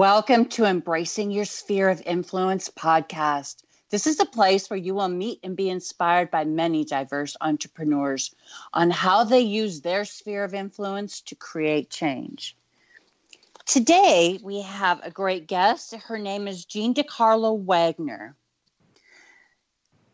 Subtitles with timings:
[0.00, 3.56] Welcome to Embracing Your Sphere of Influence podcast.
[3.90, 8.34] This is a place where you will meet and be inspired by many diverse entrepreneurs
[8.72, 12.56] on how they use their sphere of influence to create change.
[13.66, 15.94] Today, we have a great guest.
[15.94, 18.34] Her name is Jean Di Carlo Wagner.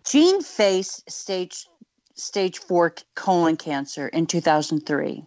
[0.05, 1.69] Jean faced stage,
[2.17, 5.25] stage four colon cancer in 2003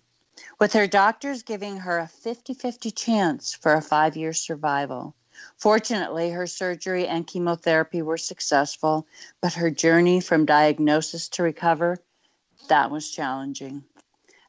[0.60, 5.16] with her doctors giving her a 50 50 chance for a five year survival.
[5.58, 9.08] Fortunately, her surgery and chemotherapy were successful,
[9.42, 11.98] but her journey from diagnosis to recover,
[12.68, 13.86] that was challenging.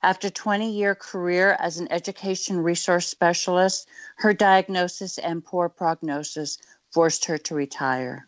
[0.02, 6.58] After a 20 year career as an education resource specialist, her diagnosis and poor prognosis
[6.90, 8.26] forced her to retire.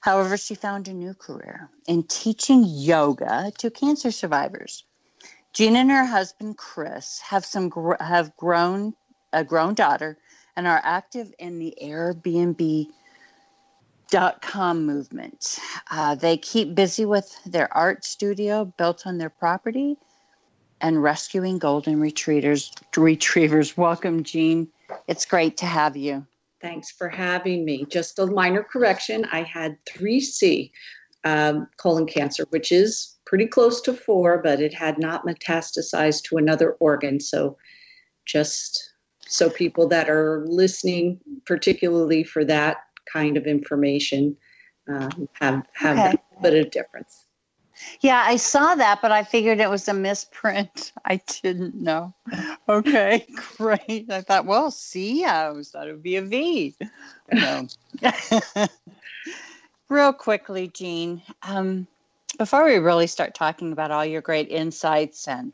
[0.00, 4.84] However, she found a new career in teaching yoga to cancer survivors.
[5.52, 8.94] Jean and her husband Chris have some gr- have grown
[9.32, 10.18] a grown daughter
[10.56, 12.92] and are active in the Airbnb.com
[14.86, 15.58] movement.
[15.90, 19.96] Uh, they keep busy with their art studio built on their property
[20.80, 22.72] and rescuing golden retrievers.
[22.96, 24.68] Retrievers, welcome, Jean.
[25.06, 26.26] It's great to have you.
[26.60, 27.84] Thanks for having me.
[27.84, 30.72] Just a minor correction: I had three C
[31.24, 36.36] um, colon cancer, which is pretty close to four, but it had not metastasized to
[36.36, 37.20] another organ.
[37.20, 37.56] So,
[38.24, 42.78] just so people that are listening, particularly for that
[43.10, 44.36] kind of information,
[44.88, 46.22] um, have have okay.
[46.38, 47.26] a bit of difference.
[48.00, 50.92] Yeah, I saw that, but I figured it was a misprint.
[51.04, 52.14] I didn't know.
[52.68, 53.26] Okay,
[53.56, 54.10] great.
[54.10, 56.76] I thought, well, see, I was thought it would be a V.
[57.32, 57.66] No.
[59.88, 61.22] Real quickly, Jean.
[61.42, 61.86] Um,
[62.36, 65.52] before we really start talking about all your great insights and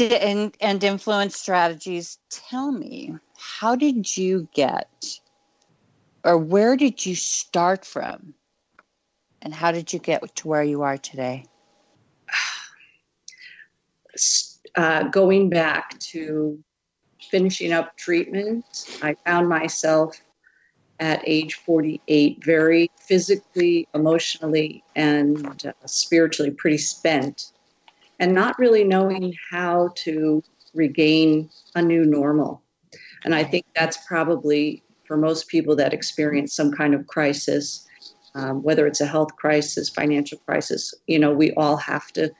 [0.00, 4.88] and, and influence strategies, tell me how did you get
[6.24, 8.34] or where did you start from
[9.42, 11.44] and how did you get to where you are today?
[14.74, 16.58] Uh, going back to
[17.30, 18.64] finishing up treatment,
[19.02, 20.18] I found myself
[21.02, 27.50] at age 48, very physically, emotionally, and uh, spiritually pretty spent,
[28.20, 30.40] and not really knowing how to
[30.74, 32.62] regain a new normal.
[33.24, 37.84] And I think that's probably for most people that experience some kind of crisis,
[38.36, 42.30] um, whether it's a health crisis, financial crisis, you know, we all have to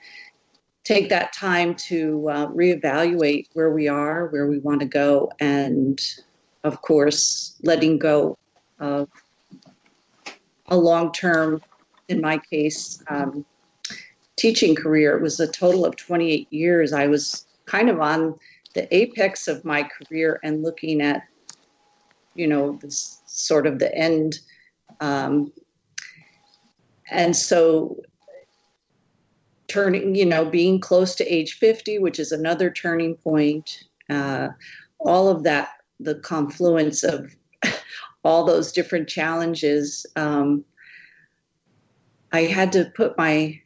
[0.84, 6.00] take that time to uh, reevaluate where we are, where we want to go, and
[6.62, 8.38] of course, letting go
[8.82, 9.08] of
[10.66, 11.62] a long term,
[12.08, 13.46] in my case, um,
[14.36, 15.16] teaching career.
[15.16, 16.92] It was a total of 28 years.
[16.92, 18.38] I was kind of on
[18.74, 21.22] the apex of my career and looking at,
[22.34, 24.40] you know, this sort of the end.
[25.00, 25.52] Um,
[27.10, 28.02] and so
[29.68, 34.48] turning, you know, being close to age 50, which is another turning point, uh,
[34.98, 35.68] all of that,
[36.00, 37.34] the confluence of
[38.24, 40.64] all those different challenges, um,
[42.32, 43.60] I had to put my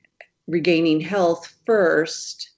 [0.46, 2.50] regaining health first.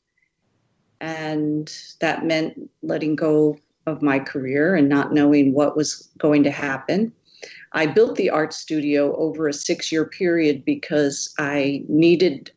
[1.00, 6.50] And that meant letting go of my career and not knowing what was going to
[6.50, 7.12] happen.
[7.72, 12.50] I built the art studio over a six year period because I needed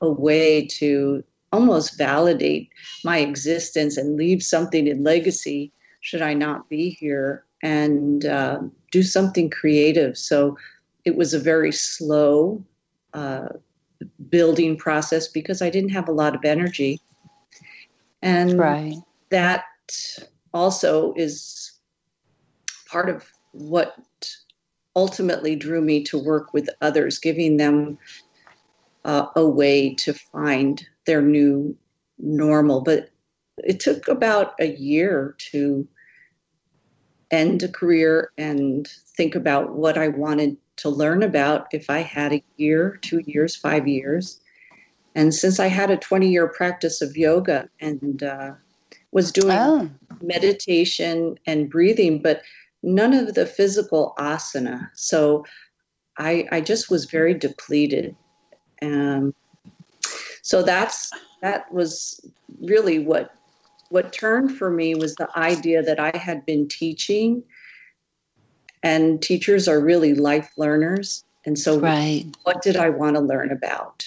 [0.00, 2.70] a way to almost validate
[3.04, 8.60] my existence and leave something in legacy should I not be here and uh,
[8.92, 10.16] do something creative.
[10.16, 10.56] So
[11.04, 12.62] it was a very slow
[13.14, 13.48] uh,
[14.28, 17.00] building process because I didn't have a lot of energy.
[18.20, 18.94] And right.
[19.30, 19.64] that
[20.54, 21.72] also is
[22.88, 23.96] part of what
[24.94, 27.98] ultimately drew me to work with others, giving them
[29.04, 31.76] uh, a way to find their new
[32.18, 32.82] normal.
[32.82, 33.10] But
[33.58, 35.88] it took about a year to
[37.32, 38.86] end a career and
[39.16, 43.56] think about what I wanted to learn about if I had a year, two years,
[43.56, 44.40] five years.
[45.14, 48.52] And since I had a 20 year practice of yoga and uh,
[49.10, 49.90] was doing oh.
[50.22, 52.42] meditation and breathing, but
[52.82, 54.88] none of the physical asana.
[54.94, 55.44] So
[56.18, 58.14] I, I just was very depleted.
[58.82, 59.34] Um,
[60.42, 62.20] so that's that was
[62.60, 63.34] really what
[63.92, 67.42] what turned for me was the idea that I had been teaching,
[68.82, 71.24] and teachers are really life learners.
[71.44, 72.24] And so, right.
[72.44, 74.06] what did I want to learn about?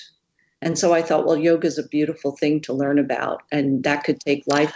[0.63, 4.03] And so I thought, well, yoga is a beautiful thing to learn about, and that
[4.03, 4.73] could take life.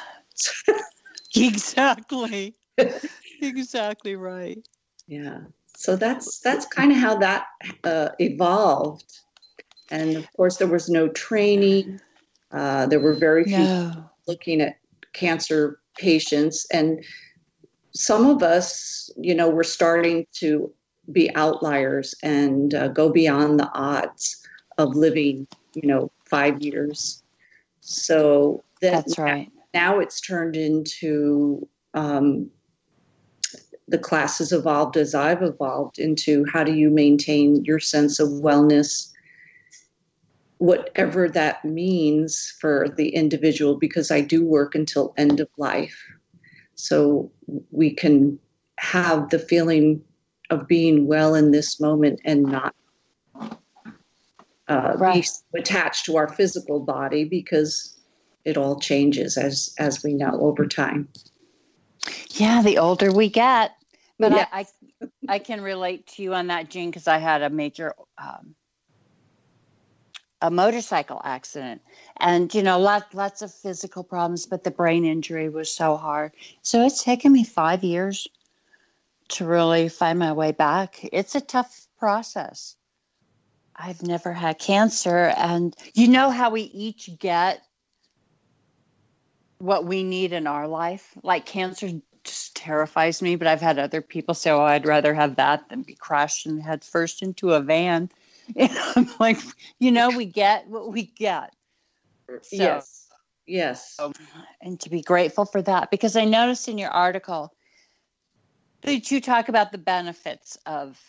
[1.35, 2.53] exactly.
[3.41, 4.59] exactly right.
[5.07, 5.39] Yeah.
[5.75, 7.47] So that's that's kind of how that
[7.83, 9.21] uh, evolved,
[9.89, 11.99] and of course there was no training.
[12.51, 14.09] Uh, there were very few no.
[14.27, 14.75] looking at
[15.19, 17.03] cancer patients, and
[17.93, 20.71] some of us, you know, we're starting to
[21.11, 24.45] be outliers and uh, go beyond the odds
[24.77, 27.23] of living, you know, five years.
[27.81, 29.51] So that, that's right.
[29.73, 32.49] Now it's turned into um,
[33.87, 38.29] the class has evolved as I've evolved into how do you maintain your sense of
[38.29, 39.11] wellness,
[40.59, 45.97] whatever that means for the individual, because I do work until end of life.
[46.75, 47.31] So
[47.71, 48.37] we can
[48.77, 50.01] have the feeling
[50.49, 52.75] of being well in this moment and not
[54.67, 55.25] uh, right.
[55.53, 57.97] be attached to our physical body because
[58.45, 61.07] it all changes as as we know over time.
[62.31, 63.71] Yeah, the older we get,
[64.17, 64.33] but.
[64.33, 64.65] I, I,
[65.27, 68.55] I can relate to you on that, Jean, because I had a major um,
[70.41, 71.81] a motorcycle accident,
[72.17, 76.31] and you know, lots lots of physical problems, but the brain injury was so hard.
[76.61, 78.27] So it's taken me five years
[79.29, 80.99] to really find my way back.
[81.11, 82.75] It's a tough process.
[83.75, 87.61] I've never had cancer, and you know how we each get
[89.59, 91.13] what we need in our life.
[91.21, 91.89] Like cancer
[92.23, 95.83] just terrifies me, but I've had other people say, "Oh, I'd rather have that than
[95.83, 98.09] be crashed and head first into a van."
[98.55, 99.37] And I'm like,
[99.79, 101.53] you know, we get what we get.
[102.27, 103.07] So, yes.
[103.45, 103.95] Yes.
[103.99, 104.13] Um,
[104.61, 107.53] and to be grateful for that, because I noticed in your article
[108.81, 110.99] that you talk about the benefits of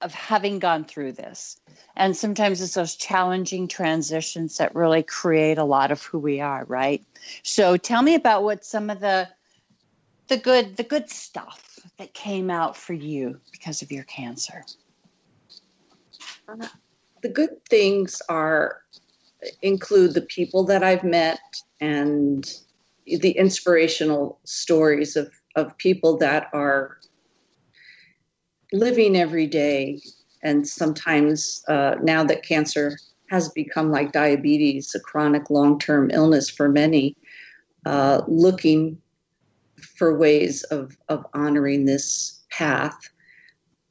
[0.00, 1.60] of having gone through this.
[1.94, 6.64] And sometimes it's those challenging transitions that really create a lot of who we are,
[6.64, 7.04] right?
[7.44, 9.28] So tell me about what some of the
[10.28, 14.64] the good the good stuff that came out for you because of your cancer.
[17.22, 18.82] The good things are
[19.60, 21.40] include the people that I've met
[21.80, 22.48] and
[23.06, 26.98] the inspirational stories of of people that are
[28.72, 30.00] living every day,
[30.42, 32.96] and sometimes uh, now that cancer
[33.32, 37.16] has become like diabetes, a chronic long term illness for many,
[37.86, 38.98] uh, looking
[39.96, 42.96] for ways of, of honoring this path.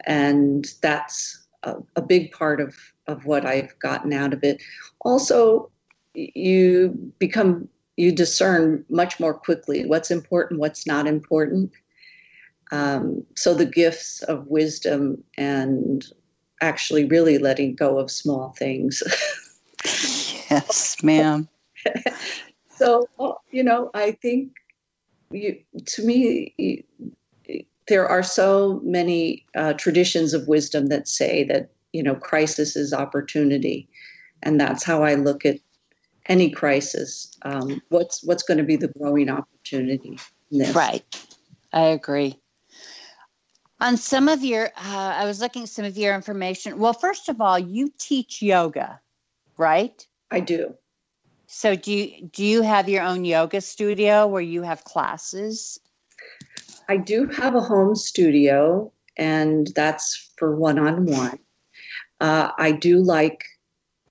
[0.06, 2.75] And that's a, a big part of,
[3.08, 4.62] of what I've gotten out of it.
[5.02, 5.72] Also,
[6.13, 7.68] you become
[7.98, 11.72] you discern much more quickly what's important, what's not important.
[12.72, 16.06] Um, so the gifts of wisdom and
[16.62, 19.03] actually really letting go of small things.
[20.50, 21.48] yes, ma'am.
[22.75, 23.08] so
[23.51, 24.53] you know, I think
[25.32, 26.86] you, to me,
[27.88, 32.94] there are so many uh, traditions of wisdom that say that you know crisis is
[32.94, 33.88] opportunity,
[34.44, 35.58] and that's how I look at
[36.28, 37.38] any crisis.
[37.44, 40.18] Um, what's what's going to be the growing opportunity?
[40.74, 41.04] Right,
[41.74, 42.38] I agree.
[43.80, 46.78] On some of your uh, i was looking at some of your information.
[46.78, 49.02] Well first of all you teach yoga
[49.62, 50.08] right?
[50.32, 50.74] I do.
[51.48, 55.80] So do you do you have your own yoga studio where you have classes
[56.91, 61.39] i do have a home studio and that's for one-on-one.
[62.19, 63.45] Uh, i do like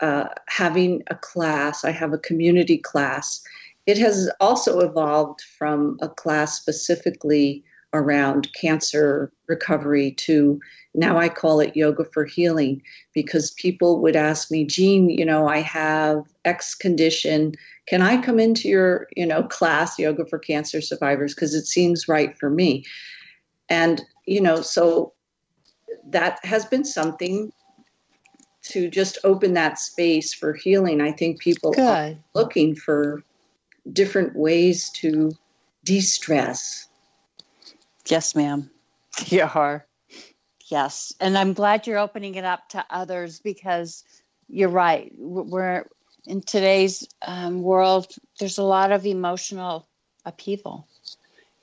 [0.01, 1.85] uh, having a class.
[1.85, 3.43] I have a community class.
[3.87, 10.61] It has also evolved from a class specifically around cancer recovery to
[10.95, 12.83] now I call it yoga for healing
[13.15, 17.55] because people would ask me, Jean, you know, I have X condition.
[17.87, 21.35] Can I come into your, you know, class, Yoga for Cancer Survivors?
[21.35, 22.85] Because it seems right for me.
[23.69, 25.13] And, you know, so
[26.09, 27.53] that has been something
[28.63, 31.01] to just open that space for healing.
[31.01, 31.83] I think people Good.
[31.83, 33.23] are looking for
[33.93, 35.33] different ways to
[35.85, 36.90] de stress
[38.07, 38.71] Yes, ma'am.
[39.27, 39.87] You are.
[40.69, 41.13] Yes.
[41.21, 44.05] And I'm glad you're opening it up to others because
[44.49, 45.13] you're right.
[45.19, 45.85] We're
[46.27, 48.07] in today's um, world,
[48.39, 49.89] there's a lot of emotional
[50.25, 50.87] upheaval.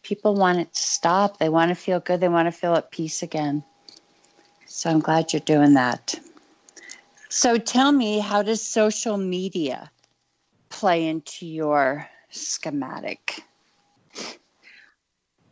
[0.03, 1.37] People want it to stop.
[1.37, 2.19] They want to feel good.
[2.19, 3.63] They want to feel at peace again.
[4.65, 6.15] So I'm glad you're doing that.
[7.29, 9.91] So tell me, how does social media
[10.69, 13.43] play into your schematic?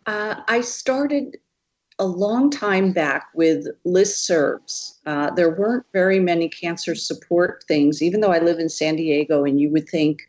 [0.06, 1.38] Uh, I started
[1.98, 4.96] a long time back with listservs.
[5.06, 9.46] Uh, there weren't very many cancer support things, even though I live in San Diego,
[9.46, 10.24] and you would think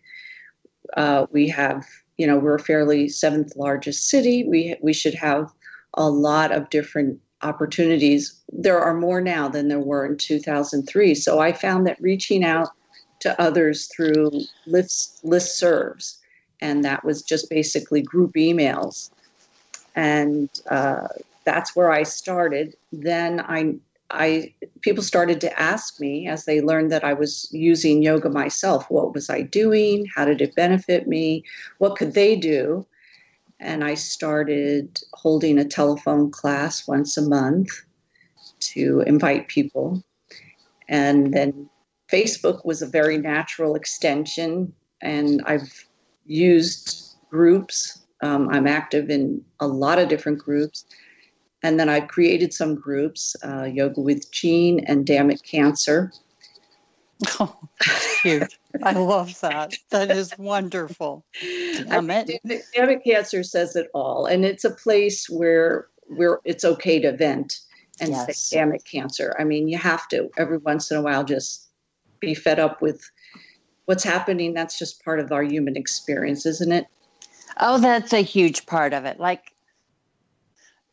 [0.96, 1.84] uh, we have,
[2.16, 4.44] you know, we're a fairly seventh largest city.
[4.44, 5.52] We we should have
[5.94, 8.40] a lot of different opportunities.
[8.50, 11.14] There are more now than there were in 2003.
[11.14, 12.70] So I found that reaching out
[13.20, 14.30] to others through
[14.66, 16.18] list, list serves,
[16.60, 19.10] and that was just basically group emails.
[19.96, 21.08] And uh,
[21.44, 22.76] that's where I started.
[22.92, 23.76] Then I
[24.10, 28.88] I people started to ask me as they learned that I was using yoga myself,
[28.90, 30.06] what was I doing?
[30.14, 31.44] How did it benefit me?
[31.78, 32.86] What could they do?
[33.58, 37.70] And I started holding a telephone class once a month
[38.60, 40.02] to invite people.
[40.88, 41.68] And then
[42.10, 44.72] Facebook was a very natural extension,
[45.02, 45.88] and I've
[46.26, 48.05] used groups.
[48.22, 50.84] Um, I'm active in a lot of different groups
[51.62, 56.12] and then I've created some groups, uh, Yoga with Jean and Damn It Cancer.
[57.40, 57.56] Oh,
[58.22, 58.56] cute.
[58.84, 59.74] I love that.
[59.90, 61.24] That is wonderful.
[61.42, 62.40] Damn it.
[62.72, 64.26] Damn It Cancer says it all.
[64.26, 67.58] And it's a place where where it's okay to vent
[67.98, 68.38] and yes.
[68.38, 69.34] say, damn it, cancer.
[69.40, 71.66] I mean, you have to every once in a while just
[72.20, 73.10] be fed up with
[73.86, 74.54] what's happening.
[74.54, 76.86] That's just part of our human experience, isn't it?
[77.58, 79.18] Oh, that's a huge part of it.
[79.18, 79.52] Like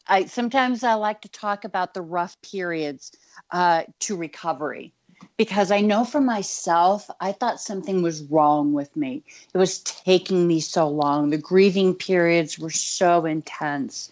[0.07, 3.11] I sometimes I like to talk about the rough periods
[3.51, 4.93] uh, to recovery
[5.37, 9.23] because I know for myself, I thought something was wrong with me.
[9.53, 11.29] It was taking me so long.
[11.29, 14.11] The grieving periods were so intense.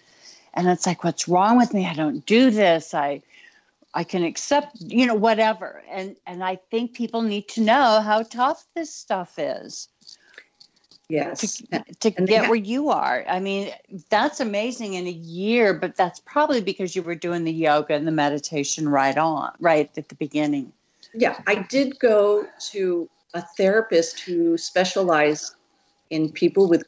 [0.53, 1.85] And it's like, what's wrong with me?
[1.85, 2.93] I don't do this.
[2.93, 3.21] I
[3.93, 5.83] I can accept, you know, whatever.
[5.89, 9.89] And and I think people need to know how tough this stuff is.
[11.11, 11.61] Yes.
[11.73, 13.25] Uh, to, to get where you are.
[13.27, 13.73] I mean,
[14.09, 18.07] that's amazing in a year, but that's probably because you were doing the yoga and
[18.07, 20.71] the meditation right on, right at the beginning.
[21.13, 25.55] Yeah, I did go to a therapist who specialized
[26.11, 26.85] in people with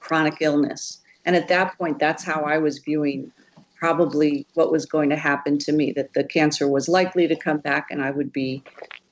[0.00, 1.00] chronic illness.
[1.24, 3.32] And at that point, that's how I was viewing
[3.78, 7.58] probably what was going to happen to me that the cancer was likely to come
[7.58, 8.62] back and I would be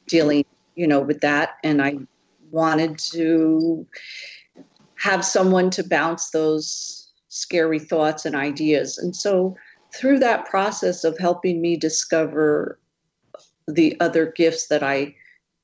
[0.06, 1.56] dealing, you know, with that.
[1.64, 1.96] And I
[2.50, 3.86] wanted to
[5.00, 8.98] have someone to bounce those scary thoughts and ideas.
[8.98, 9.56] And so,
[9.94, 12.78] through that process of helping me discover
[13.66, 15.14] the other gifts that I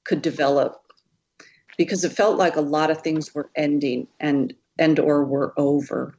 [0.04, 0.80] could develop,
[1.76, 6.14] because it felt like a lot of things were ending and and or were over.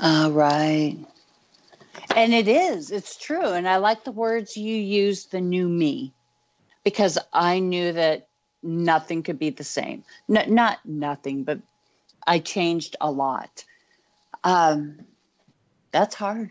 [0.00, 0.96] Uh, right.
[2.14, 3.44] And it is, it's true.
[3.44, 6.12] And I like the words you used, the new me,
[6.84, 8.28] because I knew that
[8.62, 10.04] nothing could be the same.
[10.26, 11.60] No, not nothing, but
[12.28, 13.64] I changed a lot.
[14.44, 14.98] Um,
[15.90, 16.50] that's hard.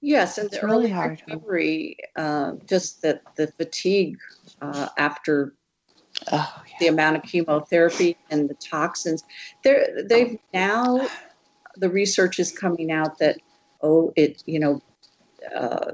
[0.00, 1.22] Yes, and it's the really early hard.
[1.26, 4.18] recovery, uh, just that the fatigue
[4.60, 5.54] uh, after
[6.30, 6.74] oh, yeah.
[6.80, 9.24] the amount of chemotherapy and the toxins.
[9.62, 11.08] They're, they've now
[11.76, 13.38] the research is coming out that
[13.82, 14.80] oh, it you know,
[15.54, 15.92] uh,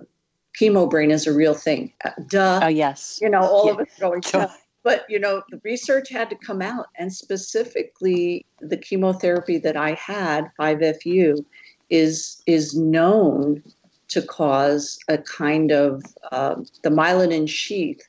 [0.59, 1.93] chemo brain is a real thing.
[2.05, 2.61] Uh, duh.
[2.63, 3.19] Oh yes.
[3.23, 3.73] You know, all yeah.
[3.73, 4.21] of us going.
[4.21, 4.49] Duh
[4.89, 9.93] but you know the research had to come out and specifically the chemotherapy that i
[9.93, 11.45] had 5fu
[11.91, 13.63] is is known
[14.09, 16.03] to cause a kind of
[16.33, 18.01] uh, the myelin sheath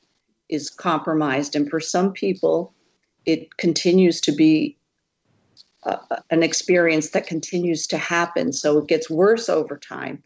[0.48, 2.72] is compromised and for some people
[3.26, 4.74] it continues to be
[5.82, 5.98] uh,
[6.30, 8.52] an experience that continues to happen.
[8.52, 10.22] So it gets worse over time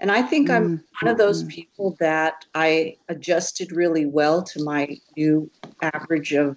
[0.00, 1.06] and I think I'm mm-hmm.
[1.06, 5.50] one of those people that I adjusted really well to my new
[5.82, 6.56] average of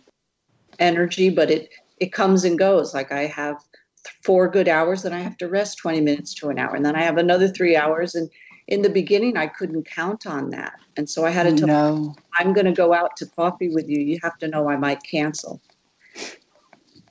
[0.79, 1.69] energy, but it
[1.99, 2.93] it comes and goes.
[2.93, 3.57] Like I have
[4.23, 6.95] four good hours, then I have to rest 20 minutes to an hour, and then
[6.95, 8.15] I have another three hours.
[8.15, 8.29] And
[8.67, 12.15] in the beginning, I couldn't count on that, and so I had to tell no.
[12.37, 13.99] I'm going to go out to coffee with you.
[13.99, 15.61] You have to know I might cancel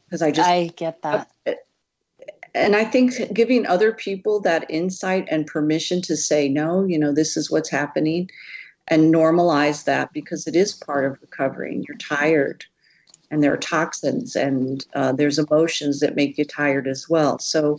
[0.05, 1.31] because I just I get that
[2.54, 7.12] and I think giving other people that insight and permission to say, no, you know,
[7.12, 8.30] this is what's happening
[8.88, 11.85] and normalize that because it is part of recovering.
[11.87, 12.64] You're tired
[13.30, 17.38] and there are toxins and uh, there's emotions that make you tired as well.
[17.38, 17.78] So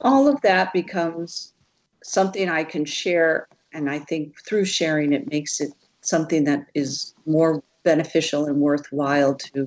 [0.00, 1.54] all of that becomes
[2.02, 3.48] something I can share.
[3.72, 9.34] And I think through sharing, it makes it something that is more beneficial and worthwhile
[9.34, 9.66] to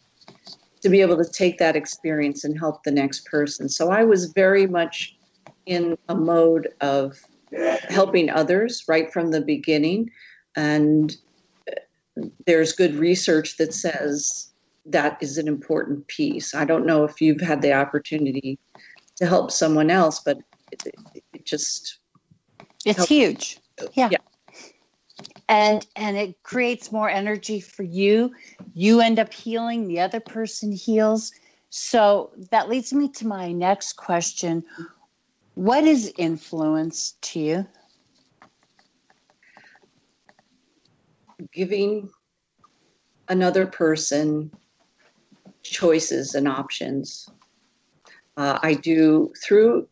[0.81, 3.69] to be able to take that experience and help the next person.
[3.69, 5.15] So I was very much
[5.65, 7.19] in a mode of
[7.89, 10.09] helping others right from the beginning.
[10.55, 11.15] And
[11.69, 14.51] uh, there's good research that says
[14.85, 16.55] that is an important piece.
[16.55, 18.57] I don't know if you've had the opportunity
[19.17, 20.39] to help someone else, but
[20.71, 20.95] it,
[21.33, 21.99] it just.
[22.83, 23.09] It's helps.
[23.09, 23.59] huge.
[23.79, 24.09] Oh, yeah.
[24.11, 24.17] yeah
[25.51, 28.31] and and it creates more energy for you
[28.73, 31.31] you end up healing the other person heals
[31.69, 34.63] so that leads me to my next question
[35.55, 37.67] What is influence to you?
[41.53, 42.09] Giving
[43.27, 44.51] another person
[45.63, 47.29] choices and options.
[48.37, 49.87] Uh, I do through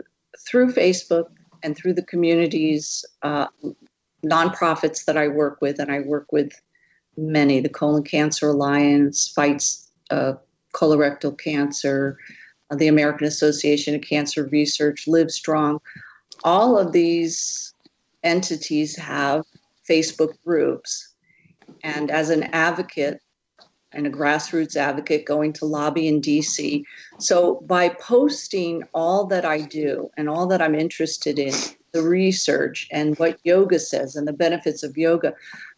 [0.48, 1.28] through Facebook
[1.62, 3.48] and through the communities, uh,
[4.24, 6.52] nonprofits that I work with, and I work with
[7.18, 7.60] many.
[7.60, 10.34] The Colon Cancer Alliance fights uh,
[10.74, 12.18] colorectal cancer.
[12.72, 15.80] Uh, the American Association of Cancer Research, Live Strong.
[16.44, 17.74] All of these
[18.24, 19.44] entities have
[19.90, 21.14] Facebook groups.
[21.84, 23.22] And as an advocate,
[23.92, 26.84] and a grassroots advocate going to lobby in DC.
[27.18, 31.54] So by posting all that I do and all that I'm interested in,
[31.92, 35.34] the research and what yoga says and the benefits of yoga,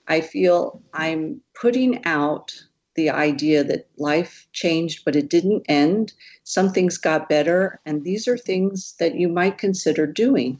[0.07, 2.51] I feel I'm putting out
[2.95, 6.13] the idea that life changed, but it didn't end.
[6.43, 10.59] Some things got better, and these are things that you might consider doing.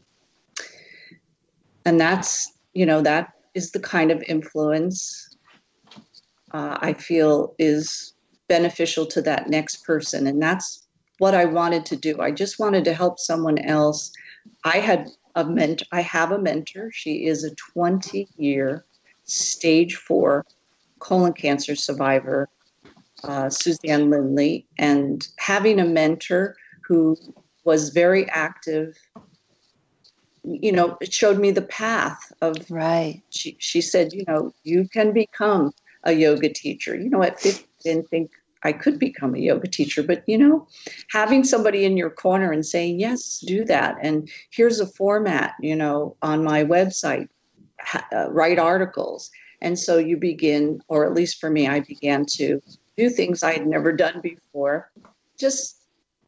[1.84, 5.36] And that's, you know, that is the kind of influence
[6.52, 8.14] uh, I feel is
[8.48, 10.26] beneficial to that next person.
[10.26, 10.86] And that's
[11.18, 12.20] what I wanted to do.
[12.20, 14.12] I just wanted to help someone else.
[14.64, 16.90] I had a mentor, I have a mentor.
[16.92, 18.84] She is a 20 year
[19.24, 20.44] stage four
[20.98, 22.48] colon cancer survivor,
[23.24, 27.16] uh, Suzanne Lindley, and having a mentor who
[27.64, 28.96] was very active
[30.44, 34.88] you know it showed me the path of right she, she said you know you
[34.88, 35.72] can become
[36.04, 36.94] a yoga teacher.
[36.94, 38.30] You know, at 50, I didn't think
[38.64, 40.66] I could become a yoga teacher, but you know,
[41.10, 43.96] having somebody in your corner and saying, yes, do that.
[44.02, 47.28] And here's a format, you know, on my website,
[48.12, 49.30] uh, write articles.
[49.60, 52.60] And so you begin, or at least for me, I began to
[52.96, 54.90] do things I had never done before.
[55.38, 55.78] Just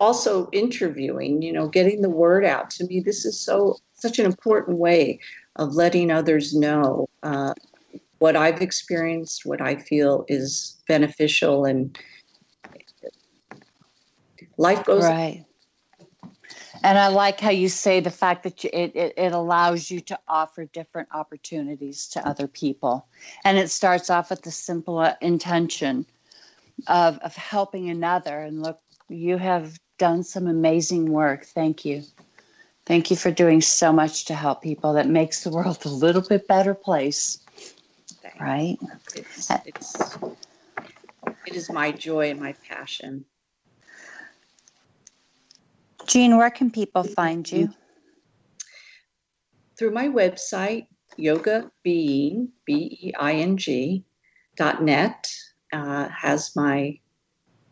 [0.01, 2.70] also interviewing, you know, getting the word out.
[2.70, 5.18] To me, this is so such an important way
[5.57, 7.55] of letting others know uh,
[8.18, 11.97] what I've experienced, what I feel is beneficial, and
[14.57, 15.45] life goes right.
[16.83, 20.01] And I like how you say the fact that you, it, it, it allows you
[20.01, 23.07] to offer different opportunities to other people.
[23.43, 26.05] And it starts off with the simple uh, intention
[26.87, 28.38] of, of helping another.
[28.38, 31.47] And look, you have done some amazing work.
[31.47, 32.03] Thank you.
[32.85, 34.93] Thank you for doing so much to help people.
[34.93, 37.38] That makes the world a little bit better place
[38.25, 38.33] thing.
[38.40, 38.77] Right.
[39.14, 40.19] It's, it's,
[41.47, 43.25] it is my joy and my passion.
[46.07, 47.71] Jean, where can people find you?
[49.79, 50.87] Through my website,
[51.17, 54.05] yoga being, B E I N G,
[54.57, 55.33] dot net,
[55.73, 56.99] uh, has my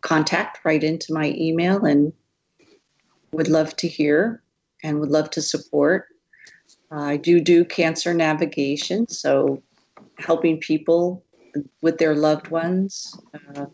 [0.00, 2.12] contact right into my email and
[3.32, 4.42] would love to hear
[4.82, 6.06] and would love to support.
[6.90, 9.62] Uh, I do do cancer navigation, so
[10.18, 11.24] helping people
[11.80, 13.16] with their loved ones.
[13.34, 13.66] Uh,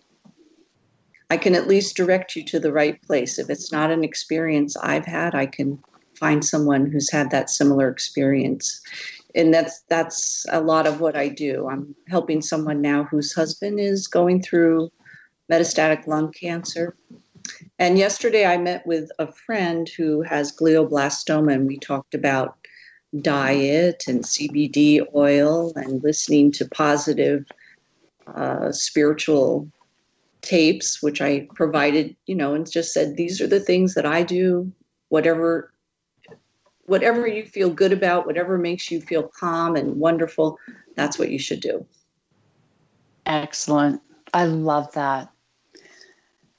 [1.31, 3.39] I can at least direct you to the right place.
[3.39, 5.79] If it's not an experience I've had, I can
[6.15, 8.81] find someone who's had that similar experience.
[9.35, 11.69] And that's that's a lot of what I do.
[11.69, 14.91] I'm helping someone now whose husband is going through
[15.51, 16.97] metastatic lung cancer.
[17.79, 22.57] And yesterday I met with a friend who has glioblastoma and we talked about
[23.21, 27.47] diet and CBD oil and listening to positive
[28.27, 29.71] uh, spiritual
[30.49, 34.23] tapes, which I provided, you know, and just said, these are the things that I
[34.23, 34.73] do,
[35.11, 35.73] whatever
[36.87, 40.59] whatever you feel good about, whatever makes you feel calm and wonderful,
[40.97, 41.85] that's what you should do.
[43.27, 44.01] Excellent.
[44.33, 45.31] I love that.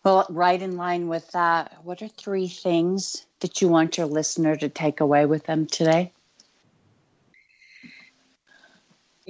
[0.05, 4.55] Well, right in line with that, what are three things that you want your listener
[4.57, 6.13] to take away with them today?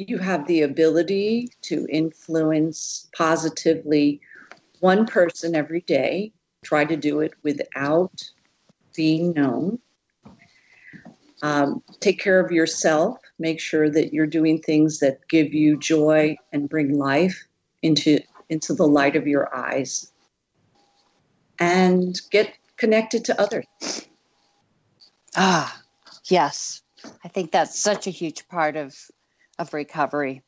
[0.07, 4.21] you have the ability to influence positively
[4.79, 6.31] one person every day.
[6.63, 8.21] Try to do it without
[8.95, 9.79] being known.
[11.41, 13.17] Um, take care of yourself.
[13.37, 17.47] Make sure that you're doing things that give you joy and bring life
[17.81, 20.11] into into the light of your eyes.
[21.59, 23.65] And get connected to others.
[25.35, 25.81] Ah,
[26.25, 26.81] yes.
[27.23, 28.95] I think that's such a huge part of
[29.59, 30.43] of recovery.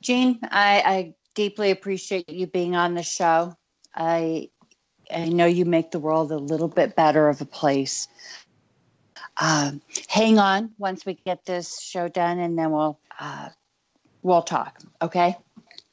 [0.00, 3.54] Jean, I, I deeply appreciate you being on the show.
[3.94, 4.50] I
[5.08, 8.08] I know you make the world a little bit better of a place.
[9.36, 13.50] Um, hang on once we get this show done, and then we'll uh,
[14.22, 14.80] we'll talk.
[15.00, 15.36] Okay.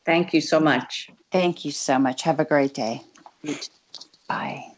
[0.03, 1.12] Thank you so much.
[1.31, 2.23] Thank you so much.
[2.23, 3.03] Have a great day.
[4.27, 4.75] Bye.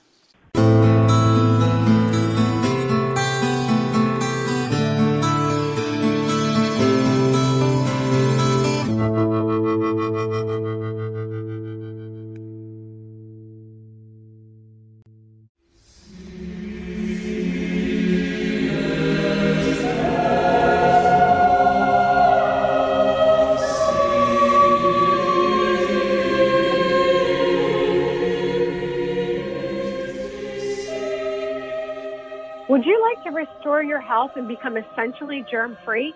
[34.38, 36.13] And become essentially germ free?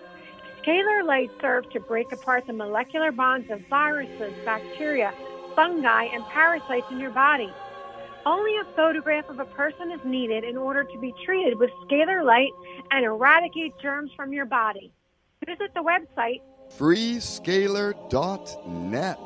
[0.62, 5.12] Scalar Light serves to break apart the molecular bonds of viruses, bacteria,
[5.56, 7.52] fungi, and parasites in your body.
[8.24, 12.24] Only a photograph of a person is needed in order to be treated with Scalar
[12.24, 12.52] Light
[12.92, 14.92] and eradicate germs from your body.
[15.44, 16.40] Visit the website
[16.78, 19.18] freescalar.net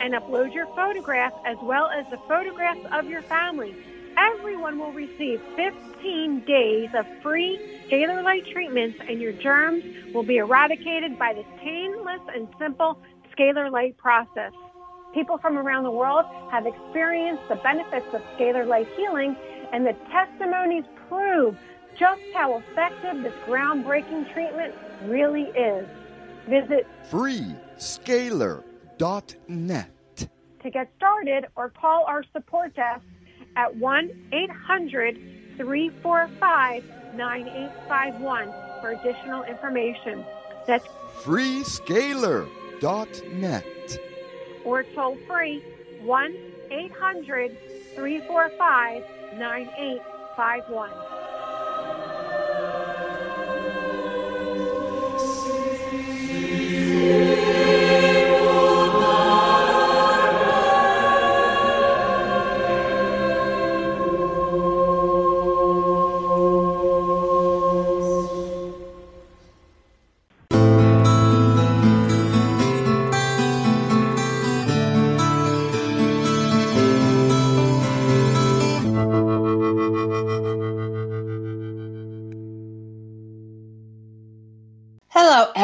[0.00, 3.74] and upload your photograph as well as the photographs of your family
[4.18, 10.36] everyone will receive 15 days of free scalar light treatments and your germs will be
[10.38, 12.98] eradicated by this painless and simple
[13.36, 14.52] scalar light process.
[15.14, 19.34] People from around the world have experienced the benefits of scalar light healing
[19.72, 21.56] and the testimonies prove
[21.98, 25.88] just how effective this groundbreaking treatment really is.
[26.48, 29.90] Visit freescalar.net
[30.62, 33.02] to get started or call our support desk
[33.58, 35.18] at 1 800
[35.56, 40.24] 345 9851 for additional information.
[40.64, 40.86] That's
[41.22, 43.98] freescalar.net
[44.64, 45.64] or toll free
[46.02, 46.36] 1
[46.70, 47.58] 800
[47.96, 49.04] 345
[49.36, 50.90] 9851.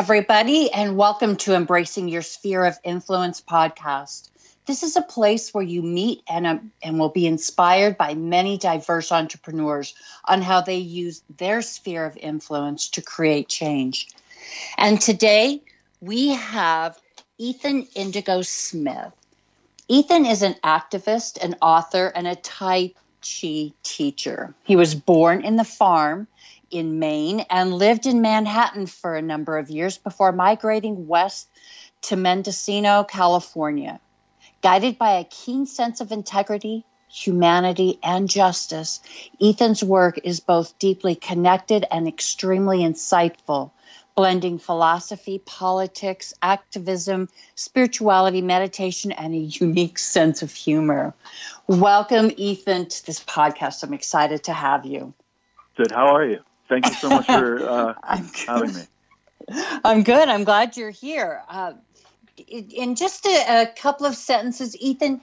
[0.05, 4.29] Everybody, and welcome to Embracing Your Sphere of Influence podcast.
[4.67, 8.59] This is a place where you meet and, uh, and will be inspired by many
[8.59, 9.95] diverse entrepreneurs
[10.27, 14.09] on how they use their sphere of influence to create change.
[14.77, 15.63] And today
[16.03, 17.01] we have
[17.39, 19.15] Ethan Indigo Smith.
[19.89, 24.55] Ethan is an activist, an author, and a Tai Chi teacher.
[24.65, 26.29] He was born in the farm
[26.71, 31.49] in Maine and lived in Manhattan for a number of years before migrating west
[32.03, 34.01] to Mendocino, California.
[34.63, 39.01] Guided by a keen sense of integrity, humanity, and justice,
[39.41, 43.71] Ethan's work is both deeply connected and extremely insightful,
[44.15, 51.15] blending philosophy, politics, activism, spirituality, meditation, and a unique sense of humor.
[51.67, 53.83] Welcome, Ethan, to this podcast.
[53.83, 55.15] I'm excited to have you.
[55.77, 55.91] Good.
[55.91, 56.41] How are you?
[56.69, 57.95] Thank you so much for uh,
[58.47, 58.83] having me.
[59.85, 60.29] I'm good.
[60.29, 61.43] I'm glad you're here.
[61.49, 61.75] Uh,
[62.49, 65.21] in just a, a, couple of sentences, Ethan,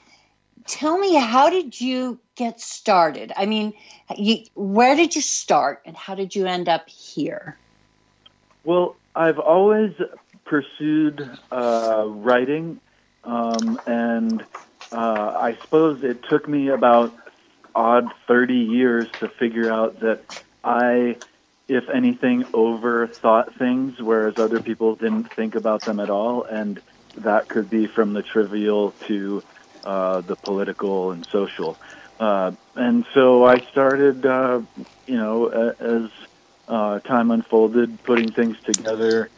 [0.66, 3.34] tell me how did you get started?
[3.36, 3.74] I mean,
[4.16, 7.58] you, where did you start, and how did you end up here?
[8.64, 9.94] Well, I've always
[10.46, 12.80] pursued uh, writing,
[13.24, 14.44] um, and
[14.92, 17.14] uh, I suppose it took me about
[17.76, 21.18] odd 30 years to figure out that I
[21.72, 26.44] if anything, overthought things, whereas other people didn't think about them at all.
[26.44, 26.82] And
[27.16, 29.42] that could be from the trivial to
[29.86, 31.78] uh, the political and social.
[32.20, 34.62] Uh, and so I started, uh,
[35.08, 35.48] you know,
[35.80, 36.12] as
[36.68, 39.32] uh, time unfolded, putting things together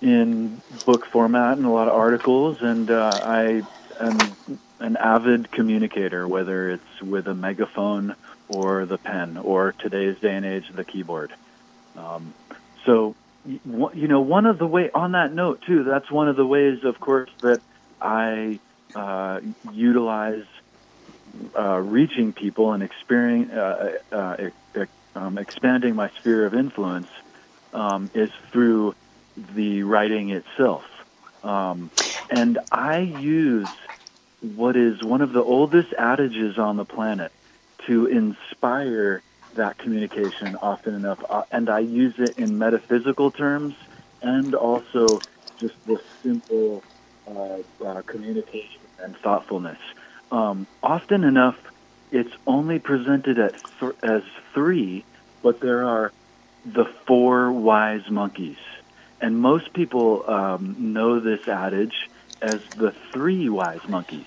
[0.00, 2.58] in book format and a lot of articles.
[2.60, 3.62] And uh, I
[4.00, 4.36] am
[4.80, 8.16] an avid communicator, whether it's with a megaphone
[8.52, 11.32] or the pen, or today's day and age, the keyboard.
[11.96, 12.34] Um,
[12.84, 16.46] so, you know, one of the way on that note too, that's one of the
[16.46, 17.60] ways, of course, that
[18.00, 18.60] I
[18.94, 19.40] uh,
[19.72, 20.44] utilize
[21.58, 22.88] uh, reaching people and
[23.52, 23.56] uh,
[24.12, 24.36] uh,
[24.76, 24.84] uh,
[25.14, 27.08] um, expanding my sphere of influence
[27.72, 28.94] um, is through
[29.56, 30.82] the writing itself.
[31.42, 31.90] Um,
[32.30, 33.68] and I use
[34.40, 37.32] what is one of the oldest adages on the planet
[37.86, 39.22] to inspire
[39.56, 41.18] that communication often enough.
[41.28, 43.74] Uh, and I use it in metaphysical terms
[44.22, 45.22] and also
[45.60, 46.84] just the simple
[47.26, 49.78] uh, uh, communication and thoughtfulness.
[50.30, 51.56] Um, often enough,
[52.10, 54.22] it's only presented th- as
[54.54, 55.04] three,
[55.42, 56.12] but there are
[56.64, 58.56] the four wise monkeys.
[59.20, 61.94] And most people um, know this adage
[62.40, 64.26] as the three wise monkeys.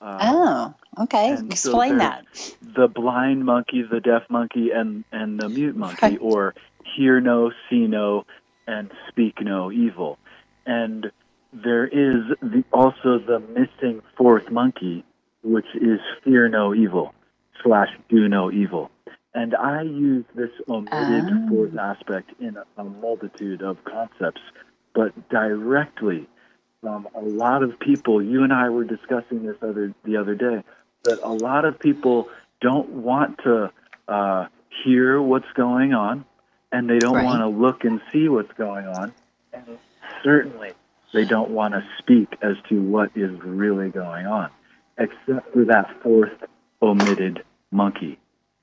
[0.00, 1.32] Um, oh, okay.
[1.34, 2.24] Explain so that.
[2.62, 6.18] The blind monkey, the deaf monkey, and and the mute monkey, right.
[6.20, 6.54] or
[6.96, 8.24] hear no, see no,
[8.66, 10.18] and speak no evil.
[10.66, 11.10] And
[11.52, 15.04] there is the, also the missing fourth monkey,
[15.42, 17.14] which is fear no evil
[17.62, 18.90] slash do no evil.
[19.34, 21.48] And I use this omitted Ah.
[21.48, 24.42] fourth aspect in a, a multitude of concepts,
[24.94, 26.28] but directly.
[26.84, 30.64] Um, a lot of people, you and I were discussing this other the other day,
[31.04, 32.28] that a lot of people
[32.60, 33.70] don't want to
[34.08, 34.46] uh,
[34.84, 36.24] hear what's going on,
[36.70, 37.24] and they don't Right.
[37.24, 39.12] want to look and see what's going on,
[39.52, 39.78] and
[40.22, 40.72] certainly
[41.12, 44.50] they don't want to speak as to what is really going on,
[44.98, 46.32] except for that fourth
[46.80, 48.18] omitted monkey,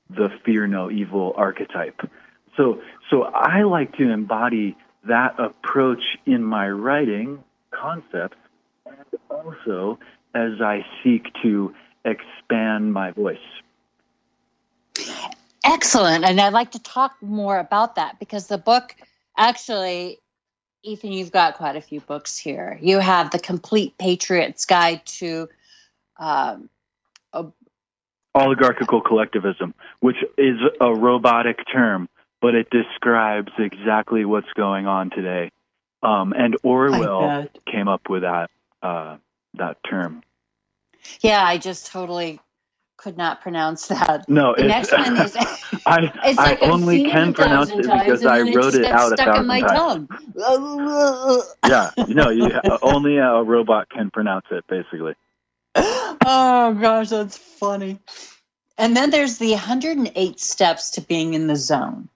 [0.08, 2.00] the fear no evil archetype.
[2.56, 8.36] So, so I like to embody that approach in my writing concepts,
[8.84, 8.96] and
[9.30, 9.98] also
[10.34, 13.38] as I seek to expand my voice.
[15.64, 16.24] Excellent.
[16.24, 18.94] And I'd like to talk more about that because the book
[19.36, 20.18] actually,
[20.82, 22.78] Ethan, you've got quite a few books here.
[22.80, 25.48] You have The Complete Patriot's Guide to
[26.18, 26.68] um,
[28.34, 32.08] oligarchical collectivism, which is a robotic term,
[32.40, 35.50] but it describes exactly what's going on today.
[36.02, 38.50] Um, and Orwell came up with that
[38.82, 39.18] uh,
[39.54, 40.22] that term.
[41.20, 42.40] Yeah, I just totally
[42.96, 44.28] could not pronounce that.
[44.28, 45.36] No, The it's, next one is
[45.86, 48.56] I it's I like I've only it can pronounce it times, because I then it
[48.56, 50.08] wrote it out a stuck in my times.
[50.36, 51.42] tongue.
[51.66, 52.50] Yeah, no, you
[52.82, 55.14] only a robot can pronounce it, basically.
[55.74, 57.98] oh gosh, that's funny.
[58.76, 62.08] And then there's the 108 steps to being in the zone.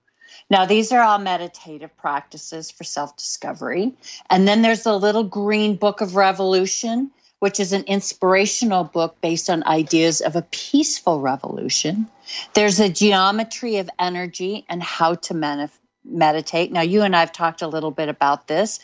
[0.51, 3.95] Now, these are all meditative practices for self discovery.
[4.29, 7.11] And then there's the Little Green Book of Revolution,
[7.45, 12.07] which is an inspirational book based on ideas of a peaceful revolution.
[12.55, 15.69] There's a geometry of energy and how to
[16.03, 16.73] meditate.
[16.73, 18.81] Now, you and I have talked a little bit about this.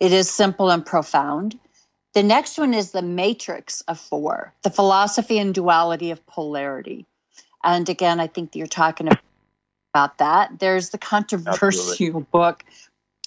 [0.00, 1.56] It is simple and profound.
[2.14, 7.06] The next one is the matrix of four, the philosophy and duality of polarity.
[7.62, 9.08] And again, I think you're talking
[9.94, 10.58] about that.
[10.58, 12.64] There's the controversial book,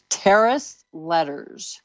[0.09, 1.81] Terrace Letters.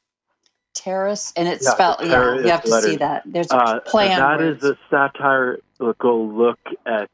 [0.78, 3.22] Terrace, and it's Yeah, spelled, yeah, you have to see that.
[3.26, 4.62] There's Uh, a play on that words.
[4.62, 7.10] is a satirical look at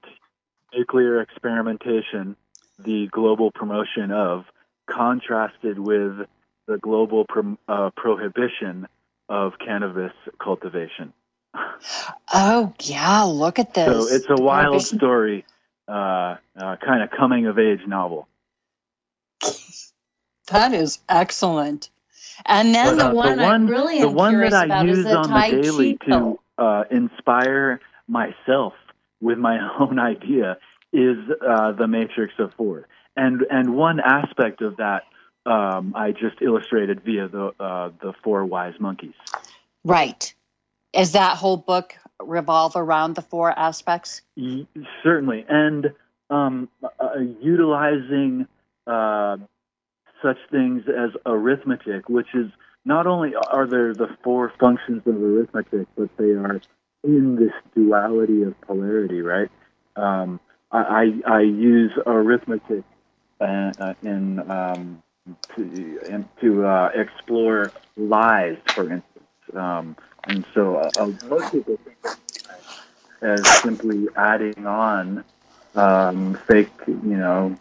[0.75, 2.37] nuclear experimentation,
[2.79, 4.45] the global promotion of,
[4.91, 6.27] contrasted with
[6.67, 8.87] the global prom- uh, prohibition
[9.29, 11.13] of cannabis cultivation.
[12.35, 13.87] oh, yeah, look at this.
[14.11, 15.47] So it's a wild story,
[15.89, 18.29] uh, uh, kind of coming of age novel.
[20.49, 21.89] That is excellent.
[22.47, 25.17] And then But, uh, the one, I'm really the one that I about use the
[25.17, 28.75] on Tai the daily to uh, inspire myself
[29.21, 30.59] with my own idea
[30.93, 31.17] is
[31.47, 35.03] uh, the Matrix of Four, and and one aspect of that
[35.47, 39.15] um, I just illustrated via the uh, the four wise monkeys.
[39.85, 40.33] Right.
[40.93, 44.23] Is that whole book revolve around the four aspects?
[44.37, 44.67] Y-
[45.03, 45.93] certainly, and
[46.31, 48.47] um, uh, utilizing
[48.87, 49.37] uh,
[50.25, 52.51] such things as arithmetic, which is
[52.85, 56.61] not only are there the four functions of arithmetic, but they are
[57.05, 59.51] in this duality of polarity, right?
[59.97, 60.41] Um,
[60.73, 62.85] I, I I use arithmetic
[63.41, 65.03] uh, uh, in um,
[65.57, 65.63] to,
[66.09, 72.17] in, to uh, explore lies, for instance, um, and so uh, most people think
[73.21, 75.25] as simply adding on
[75.75, 77.57] um, fake, you know,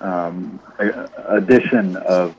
[0.00, 0.60] um,
[1.28, 2.36] addition of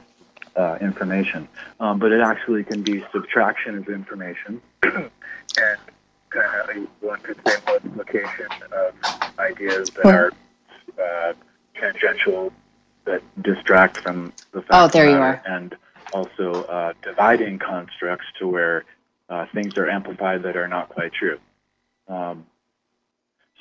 [0.56, 1.48] uh, information,
[1.80, 5.10] um, but it actually can be subtraction of information, and
[6.30, 8.94] kind of one could say multiplication of
[9.40, 10.32] ideas that are
[11.02, 11.34] uh,
[11.76, 12.52] tangential,
[13.06, 14.74] that distract from the fact.
[14.74, 15.42] Oh, there you are.
[15.46, 15.76] And
[16.14, 18.86] also uh, dividing constructs to where
[19.30, 21.40] uh, things are amplified that are not quite true.
[22.08, 22.46] Um,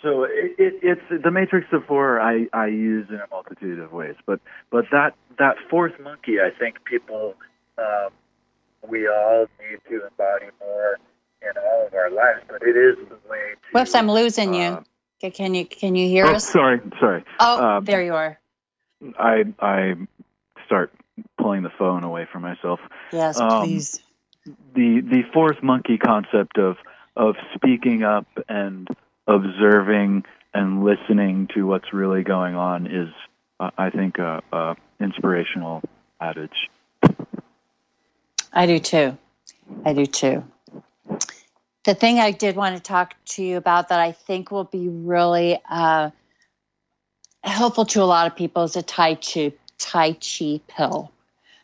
[0.07, 2.21] so it, it, it's the matrix of four.
[2.21, 4.39] I, I use in a multitude of ways, but
[4.71, 7.35] but that that fourth monkey, I think people
[7.77, 8.11] um,
[8.89, 10.99] we all need to embody more
[11.43, 12.43] in all of our lives.
[12.49, 13.55] But it is the way.
[13.55, 14.63] To, Whoops, I'm losing you.
[14.63, 14.83] uh,
[15.19, 16.47] Okay, Can you can you hear oh, us?
[16.49, 17.25] sorry, sorry.
[17.41, 18.39] Oh, um, there you are.
[19.19, 19.95] I I
[20.67, 20.93] start
[21.37, 22.79] pulling the phone away from myself.
[23.13, 23.99] Yes, um, please.
[24.45, 26.77] the the fourth monkey concept of
[27.17, 28.87] of speaking up and
[29.27, 33.09] observing and listening to what's really going on is,
[33.61, 35.83] uh, I think, a, a inspirational
[36.21, 36.69] adage.
[38.53, 39.19] I do too.
[39.85, 40.45] I do too.
[41.85, 44.89] The thing I did want to talk to you about that I think will be
[44.89, 46.11] really uh,
[47.45, 51.13] helpful to a lot of people is a Tai Chi Tai Chi pill,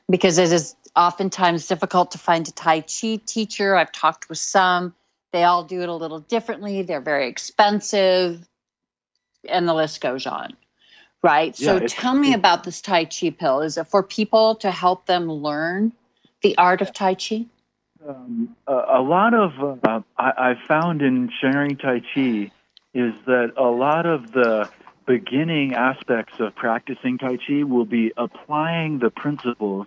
[0.09, 3.75] because it is oftentimes difficult to find a Tai Chi teacher.
[3.75, 4.94] I've talked with some;
[5.33, 6.83] they all do it a little differently.
[6.83, 8.47] They're very expensive,
[9.49, 10.57] and the list goes on.
[11.23, 11.59] right?
[11.59, 13.61] Yeah, so tell me about this Tai Chi pill.
[13.61, 15.92] Is it for people to help them learn
[16.42, 17.47] the art of Tai Chi?
[18.07, 22.51] Um, a, a lot of uh, I, I found in sharing Tai Chi
[22.95, 24.68] is that a lot of the
[25.07, 29.87] beginning aspects of practicing Tai Chi will be applying the principles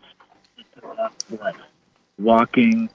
[2.17, 2.89] walking,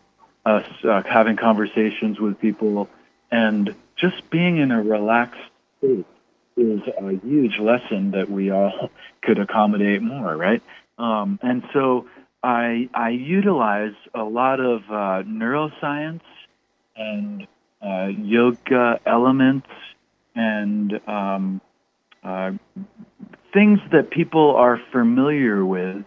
[0.51, 2.89] uh, s- uh, having conversations with people,
[3.31, 5.41] and just being in a relaxed
[5.79, 6.07] state
[6.57, 8.91] is a huge lesson that we all
[9.23, 10.63] could accommodate more, right?
[10.99, 12.07] Um, and so
[12.43, 16.23] I I utilize a lot of uh, neuroscience
[16.97, 17.47] and
[17.83, 19.69] uh, yoga elements
[20.35, 21.61] and um,
[22.23, 22.53] uh,
[23.53, 26.05] things that people are familiar with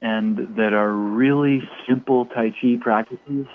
[0.00, 3.46] and that are really simple Tai Chi practices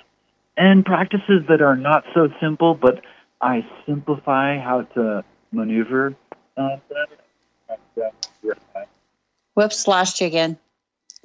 [0.57, 3.01] and practices that are not so simple, but
[3.41, 6.15] I simplify how to maneuver
[6.57, 6.77] uh.
[9.53, 10.57] Whoops, lost you again.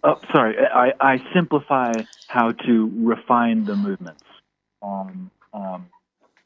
[0.04, 0.56] Oh, sorry.
[0.58, 1.92] I, I simplify
[2.28, 4.24] how to refine the movements.
[4.82, 5.86] Um, um,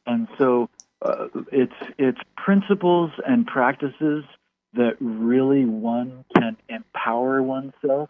[0.05, 0.69] and so
[1.01, 4.25] uh, it's it's principles and practices
[4.73, 8.09] that really one can empower oneself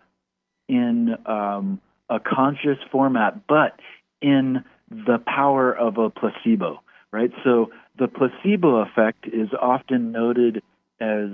[0.68, 3.80] in um, a conscious format, but
[4.22, 7.32] in the power of a placebo, right?
[7.44, 10.64] So the placebo effect is often noted
[11.00, 11.30] as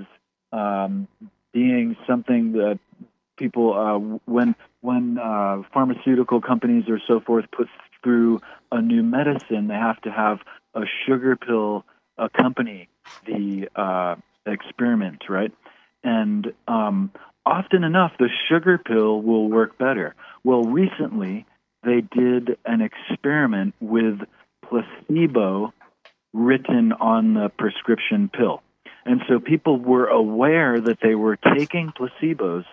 [0.52, 1.08] um,
[1.52, 2.78] being something that
[3.36, 7.68] people uh, when when uh, pharmaceutical companies or so forth put
[8.02, 10.40] through a new medicine, they have to have
[10.74, 11.84] a sugar pill
[12.18, 12.88] accompany
[13.26, 14.16] the uh,
[14.46, 15.52] experiment, right?
[16.02, 17.10] And um,
[17.46, 20.14] often enough, the sugar pill will work better.
[20.42, 21.46] Well, recently
[21.84, 24.20] they did an experiment with
[24.68, 25.72] placebo
[26.32, 28.62] written on the prescription pill.
[29.06, 32.64] And so people were aware that they were taking placebos,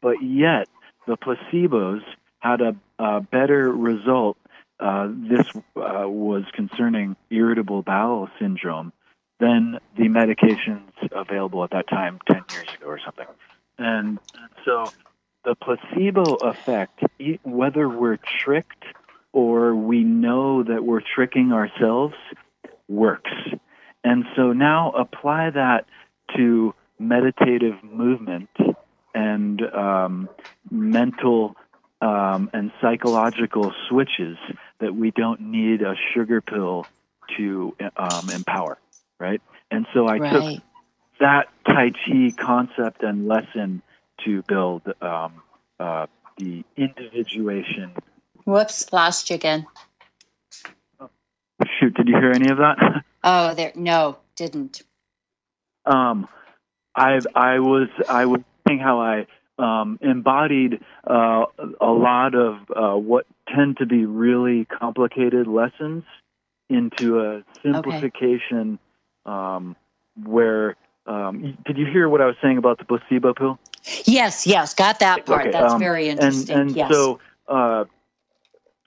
[0.00, 0.68] but yet
[1.06, 2.00] the placebos
[2.38, 4.36] had a, a better result.
[4.78, 8.92] Uh, this uh, was concerning irritable bowel syndrome
[9.40, 13.26] than the medications available at that time 10 years ago or something.
[15.66, 17.00] And so the placebo effect,
[17.42, 18.84] whether we're tricked
[19.32, 22.14] or we know that we're tricking ourselves,
[22.88, 23.30] works.
[24.02, 25.86] And so now apply that
[26.36, 28.50] to meditative movement
[29.14, 30.28] and um,
[30.70, 31.56] mental
[32.00, 34.36] um, and psychological switches
[34.80, 36.86] that we don't need a sugar pill
[37.36, 38.78] to um, empower,
[39.18, 39.42] right?
[39.70, 40.62] And so I took
[41.20, 43.82] that Tai Chi concept and lesson
[44.24, 45.42] to build um,
[45.80, 47.92] uh, the individuation.
[48.44, 49.66] Whoops, lost you again.
[51.78, 52.76] Shoot, did you hear any of that?
[53.22, 53.72] Oh, there.
[53.74, 54.80] No, didn't.
[55.84, 56.26] um,
[56.96, 59.26] I I was I was saying how I
[59.58, 61.44] um, embodied uh,
[61.82, 66.04] a lot of uh, what tend to be really complicated lessons
[66.70, 68.78] into a simplification
[69.26, 69.76] um,
[70.24, 70.76] where.
[71.06, 73.58] Um, did you hear what I was saying about the placebo pill?
[74.04, 75.42] Yes, yes, got that part.
[75.42, 76.58] Okay, That's um, very and interesting.
[76.58, 76.90] and yes.
[76.90, 77.84] so uh,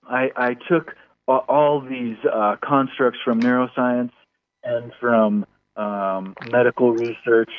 [0.08, 0.96] I I took
[1.28, 4.12] all these uh, constructs from neuroscience
[4.64, 7.52] and from um, medical research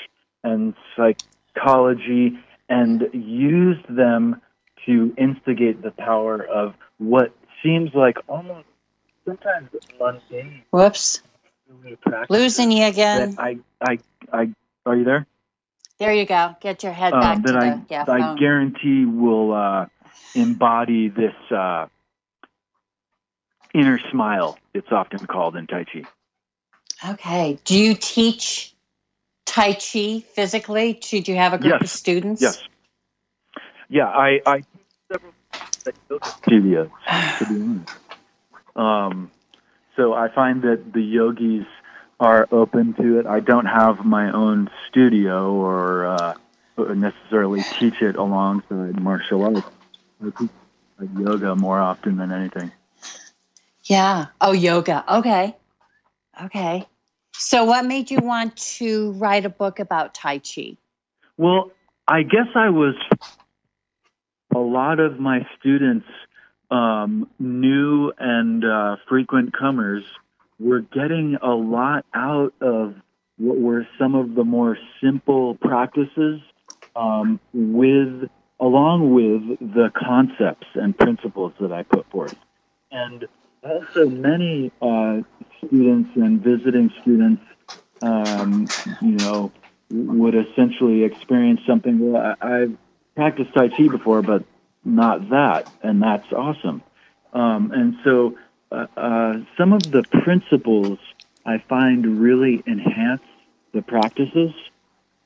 [0.43, 4.41] and psychology and used them
[4.87, 8.67] to instigate the power of what seems like almost
[9.25, 11.23] sometimes mundane Whoops,
[12.29, 13.35] losing you again.
[13.39, 13.99] I I
[14.33, 14.55] I
[14.87, 15.27] are you there?
[16.05, 16.55] There you go.
[16.61, 18.37] Get your head um, back to that I, the yeah, I phone.
[18.37, 19.87] guarantee will uh,
[20.35, 21.87] embody this uh,
[23.73, 24.59] inner smile.
[24.75, 26.03] It's often called in Tai Chi.
[27.13, 27.59] Okay.
[27.65, 28.75] Do you teach
[29.47, 30.93] Tai Chi physically?
[30.93, 32.43] Did you have a group of students?
[32.43, 32.63] Yes.
[33.89, 34.67] Yeah, I, I teach
[35.11, 35.33] several
[36.23, 36.91] studios.
[37.39, 37.93] To be honest.
[38.77, 39.31] Um,
[39.97, 41.65] so I find that the yogis
[42.21, 43.27] are open to it.
[43.27, 46.35] I don't have my own studio or uh,
[46.95, 49.67] necessarily teach it alongside martial arts.
[50.25, 50.51] I teach
[51.19, 52.73] yoga more often than anything.
[53.85, 54.27] Yeah.
[54.41, 55.05] Oh, yoga.
[55.17, 55.57] Okay.
[56.43, 56.87] Okay.
[57.33, 60.77] So, what made you want to write a book about Tai Chi?
[61.37, 61.73] Well,
[62.07, 62.95] I guess I was.
[64.55, 66.07] A lot of my students,
[66.71, 70.05] um, new and uh, frequent comers,
[70.59, 72.95] were getting a lot out of
[73.39, 76.41] what were some of the more simple practices,
[76.95, 78.31] um, with
[78.61, 82.37] along with the concepts and principles that I put forth,
[82.91, 83.27] and
[83.63, 85.21] also many uh,
[85.59, 87.43] students and visiting students,
[88.03, 88.69] um,
[89.03, 89.53] you know,
[89.91, 92.13] would essentially experience something.
[92.13, 92.77] Well, I, I've
[93.17, 94.45] practiced Tai Chi before, but
[94.85, 96.83] not that, and that's awesome.
[97.33, 98.37] Um, and so,
[98.71, 100.99] uh, uh, some of the principles
[101.47, 103.23] I find really enhance
[103.73, 104.53] the practices,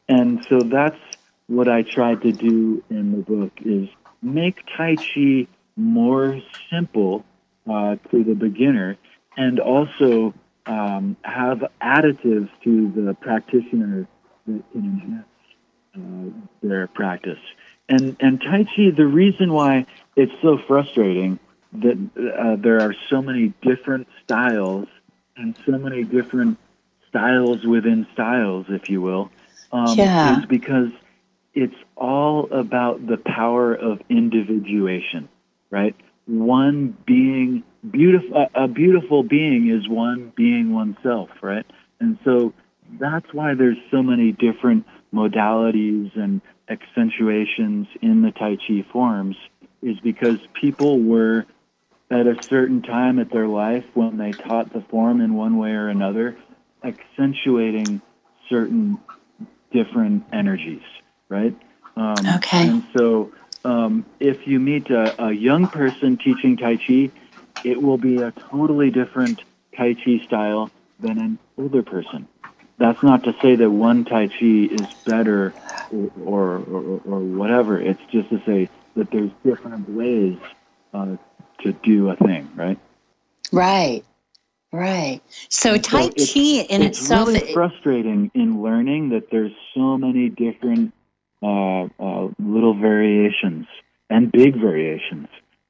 [0.08, 0.98] and so that's
[1.46, 3.88] what I tried to do in the book is
[4.22, 7.24] make Tai Chi more simple
[7.68, 8.96] uh, to the beginner,
[9.36, 10.34] and also
[10.66, 14.06] um, have additives to the practitioner
[14.46, 15.26] that can enhance
[15.96, 17.38] uh, their practice.
[17.88, 19.86] And and Tai Chi, the reason why
[20.16, 21.38] it's so frustrating
[21.72, 24.86] that uh, there are so many different styles
[25.36, 26.58] and so many different
[27.08, 29.30] styles within styles, if you will,
[29.72, 30.38] um, Yeah.
[30.38, 30.90] is because
[31.54, 35.28] it's all about the power of individuation,
[35.70, 35.94] right?
[36.26, 41.66] One being beautiful, a beautiful being is one being oneself, right?
[42.00, 42.52] And so
[43.00, 49.36] that's why there's so many different modalities and accentuations in the Tai Chi forms,
[49.82, 51.46] is because people were
[52.10, 55.70] at a certain time at their life when they taught the form in one way
[55.70, 56.38] or another,
[56.84, 58.00] accentuating
[58.48, 58.98] certain
[59.72, 60.82] different energies,
[61.28, 61.56] right?
[61.96, 62.66] Um, Okay.
[62.68, 63.32] And so,
[63.64, 67.10] um, if you meet a, a young person teaching Tai Chi,
[67.64, 69.40] it will be a totally different
[69.76, 72.28] Tai Chi style than an older person.
[72.78, 75.54] That's not to say that one Tai Chi is better
[75.90, 77.80] or, or, or, or whatever.
[77.80, 80.38] It's just to say that there's different ways
[80.94, 81.16] uh,
[81.62, 82.78] to do a thing, right?
[83.52, 84.04] Right.
[84.70, 85.20] Right.
[85.48, 89.96] So Tai it's- Chi in it's itself, really it- frustrating in learning that there's so
[89.96, 90.92] many different
[91.42, 93.66] uh, uh, little variations
[94.10, 95.28] and big variations.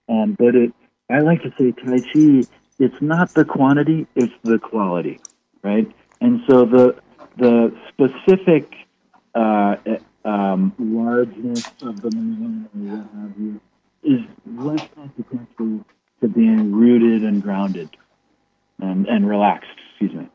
[0.09, 0.73] Um, but it,
[1.11, 2.49] I like to say Tai Chi.
[2.81, 5.21] It's not the quantity; it's the quality,
[5.63, 5.87] right?
[6.21, 6.97] And so the
[7.37, 8.73] the specific
[9.35, 9.77] uh,
[10.25, 13.61] um, largeness of the movement or what have you
[14.03, 15.85] is less consequential
[16.21, 17.91] to being rooted and grounded
[18.81, 19.71] and, and relaxed.
[19.91, 20.29] Excuse me.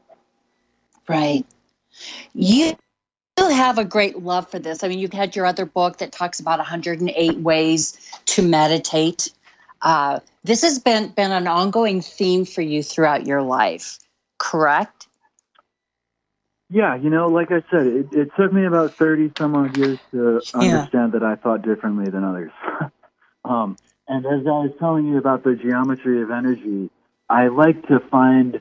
[1.08, 1.46] right.
[2.34, 2.76] You
[3.40, 4.84] you have a great love for this.
[4.84, 9.32] I mean, you've had your other book that talks about 108 ways to meditate.
[9.82, 14.00] Uh, this has been been an ongoing theme for you throughout your life,
[14.38, 15.08] correct?
[16.70, 20.00] Yeah, you know, like I said, it, it took me about 30 some odd years
[20.12, 20.88] to Yeah.
[20.88, 22.52] understand that I thought differently than others.
[23.46, 23.78] um,
[24.08, 26.90] and as I was telling you about the geometry of energy,
[27.30, 28.60] I like to find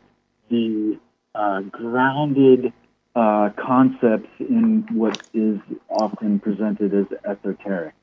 [0.51, 0.99] the
[1.35, 2.73] uh, grounded
[3.15, 5.59] uh, concepts in what is
[5.89, 7.95] often presented as esoteric.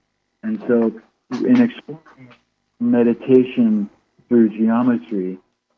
[0.44, 0.94] And so,
[1.32, 2.34] in exploring
[2.80, 3.90] meditation
[4.28, 5.38] through geometry,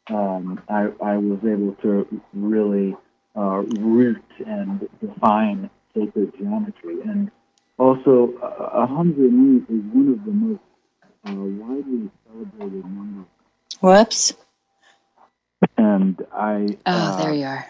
[0.10, 2.96] um, I, I was able to really
[3.36, 7.02] uh, root and define sacred geometry.
[7.02, 7.32] And
[7.78, 10.62] also, uh, 108 is one of the most
[11.28, 13.26] uh, widely celebrated numbers.
[13.82, 14.34] Whoops.
[15.78, 16.78] And I.
[16.86, 17.68] Oh, uh, there you are.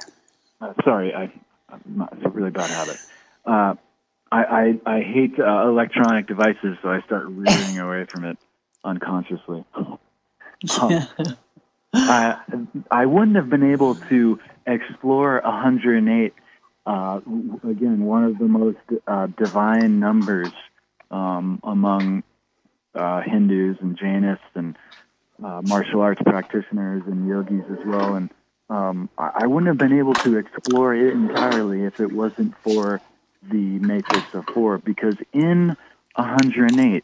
[0.61, 1.31] uh, sorry, I,
[1.69, 2.97] I'm not, it's a really bad habit.
[3.45, 3.75] Uh,
[4.31, 8.37] I, I, I hate uh, electronic devices, so I start rearing away from it
[8.83, 9.65] unconsciously.
[10.79, 11.07] Um,
[11.93, 12.35] I,
[12.91, 16.33] I wouldn't have been able to explore 108.
[16.85, 17.19] Uh,
[17.67, 18.77] again, one of the most
[19.07, 20.53] uh, divine numbers
[21.09, 22.23] um, among
[22.95, 24.77] uh, Hindus and Jainists and
[25.43, 28.15] uh, martial arts practitioners and yogis as well.
[28.15, 28.29] And
[28.69, 33.01] um, I, wouldn't have been able to explore it entirely if it wasn't for
[33.43, 35.75] the matrix of four, because in
[36.15, 37.03] 108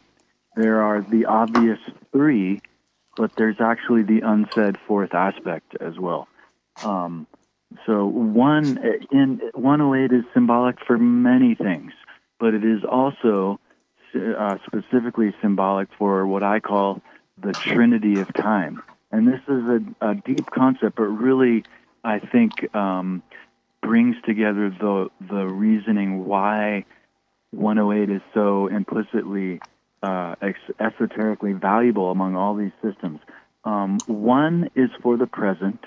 [0.55, 1.79] there are the obvious
[2.11, 2.61] three
[3.17, 6.27] but there's actually the unsaid fourth aspect as well.
[6.83, 7.27] Um,
[7.85, 8.77] so one
[9.11, 11.91] in 108 is symbolic for many things,
[12.39, 13.59] but it is also
[14.18, 17.01] uh, specifically symbolic for what I call
[17.41, 18.82] the Trinity of Time.
[19.11, 19.63] And this is
[20.01, 21.63] a, a deep concept, but really,
[22.03, 23.24] I think, um,
[23.82, 26.86] brings together the the reasoning why
[27.51, 29.61] 108 is so implicitly
[30.03, 30.36] uh,
[30.80, 33.20] esoterically valuable among all these systems.
[33.63, 35.84] Um, one is for the present,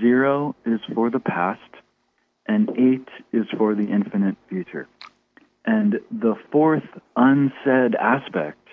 [0.00, 1.60] zero is for the past,
[2.46, 4.88] and eight is for the infinite future.
[5.66, 6.84] And the fourth
[7.16, 8.68] unsaid aspect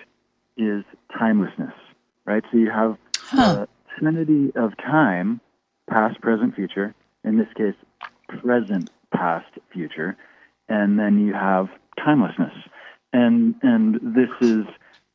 [0.56, 0.84] is
[1.18, 1.74] timelessness,
[2.24, 2.44] right?
[2.52, 3.52] So you have Huh.
[3.52, 3.68] the
[3.98, 5.40] trinity of time,
[5.90, 6.94] past, present, future.
[7.24, 7.74] In this case,
[8.28, 10.16] present, past, future.
[10.68, 11.68] And then you have
[11.98, 12.52] timelessness
[13.14, 14.66] and and this is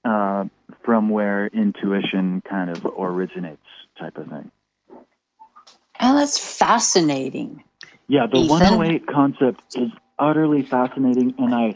[0.06, 0.46] uh,
[0.84, 3.62] from where intuition kind of originates,
[4.00, 4.50] type of thing.
[6.00, 7.64] Oh, that's fascinating.
[8.08, 8.50] Yeah, the Ethan?
[8.50, 11.72] 108 concept is utterly fascinating, and I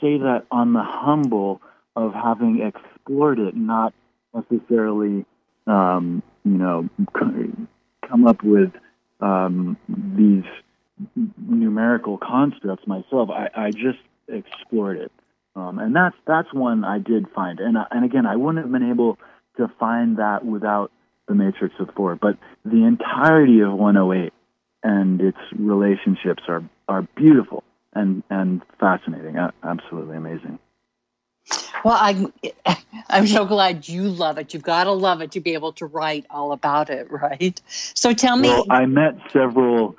[0.00, 1.60] say that on the humble
[1.96, 3.92] of having explored it, not
[4.34, 5.26] necessarily,
[5.66, 8.72] um, you know, come up with
[9.20, 10.44] um, these
[11.36, 13.30] numerical constructs myself.
[13.30, 15.12] I, I just explored it,
[15.56, 17.58] um, and that's that's one I did find.
[17.60, 19.18] And and again, I wouldn't have been able
[19.56, 20.92] to find that without
[21.26, 22.16] the Matrix of Four.
[22.16, 24.32] But the entirety of 108
[24.84, 27.64] and its relationships are are beautiful
[27.98, 29.36] and and fascinating.
[29.62, 30.58] Absolutely amazing.
[31.84, 32.32] Well, I'm
[33.08, 34.54] I'm so glad you love it.
[34.54, 37.60] You've got to love it to be able to write all about it, right?
[37.68, 38.48] So tell me.
[38.48, 39.96] Well, I met several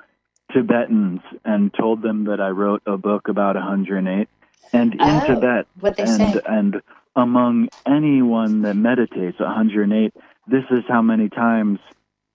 [0.53, 4.27] Tibetans and told them that I wrote a book about 108,
[4.73, 6.41] and in Oh, Tibet, what they and say.
[6.47, 6.81] and
[7.15, 10.13] among anyone that meditates 108,
[10.47, 11.79] this is how many times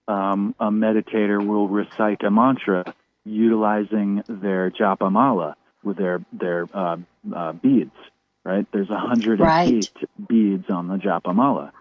[0.07, 2.93] um, a meditator will recite a mantra
[3.25, 6.97] utilizing their japa mala with their their uh,
[7.35, 7.91] uh, beads.
[8.43, 8.67] Right?
[8.71, 9.89] There's 108 Right.
[10.27, 11.71] beads on the japamala.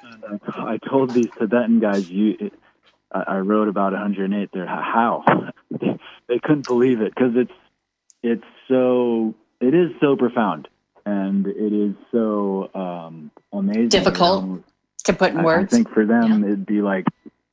[0.00, 2.52] And I, I told these Tibetan guys, you,
[3.12, 4.50] I, I wrote about 108.
[4.52, 5.24] They're how
[5.70, 7.52] they, couldn't believe it because it's
[8.22, 10.68] it's so it is so profound
[11.04, 13.88] and it is so um, amazing.
[13.88, 14.64] Difficult You know,
[15.04, 17.06] to put in I, I think for them it'd be like,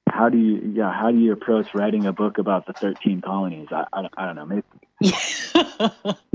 [0.07, 3.67] how do you yeah how do you approach writing a book about the 13 colonies?
[3.71, 4.45] I I, I don't know.
[4.45, 4.63] Maybe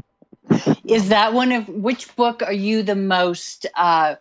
[0.84, 4.16] Is that one of which book are you the most uh,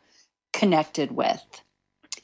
[0.53, 1.41] connected with?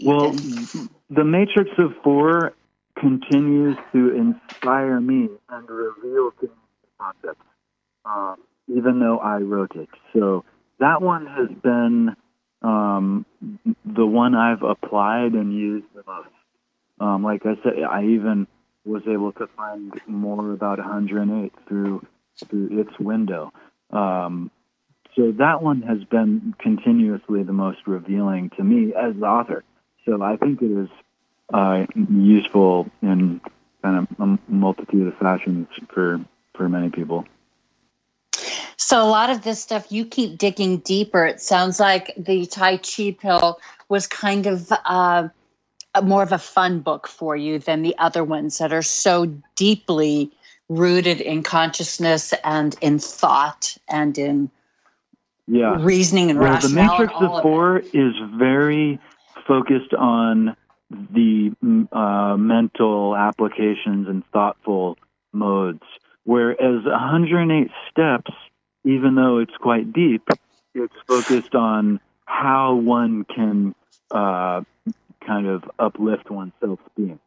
[0.03, 0.89] Well, Edith?
[1.09, 2.53] the Matrix of Four
[2.99, 6.49] continues to inspire me and reveal to me
[6.99, 7.45] concepts,
[8.05, 8.35] um,
[8.67, 9.89] even though I wrote it.
[10.13, 10.45] So
[10.79, 12.15] that one has been
[12.61, 13.25] um,
[13.85, 16.29] the one I've applied and used the most.
[16.99, 18.47] Um, like I said, I even
[18.85, 22.05] was able to find more about 108 through
[22.49, 23.51] through its window.
[23.91, 24.51] Um,
[25.15, 29.63] so that one has been continuously the most revealing to me as the author.
[30.05, 30.89] So I think it is
[31.53, 33.39] uh, useful in
[33.81, 36.19] kind of a multitude of fashions for
[36.55, 37.25] for many people.
[38.77, 41.25] So a lot of this stuff you keep digging deeper.
[41.25, 45.29] It sounds like the Tai Chi pill was kind of uh,
[45.95, 49.25] a- more of a fun book for you than the other ones that are so
[49.55, 50.31] deeply
[50.69, 54.49] rooted in consciousness and in thought and in
[55.47, 55.77] Yeah.
[55.79, 56.69] reasoning and Well, the.
[56.69, 58.99] Matrix and all of of Four is very
[59.47, 60.55] focused on
[60.89, 64.97] the mm, uh, mental applications and thoughtful
[65.33, 65.83] modes,
[66.23, 68.31] whereas 108 Steps,
[68.83, 70.27] even though it's quite deep,
[70.73, 73.75] it's focused on how one can
[74.11, 74.61] uh,
[75.25, 77.19] kind of uplift oneself's being.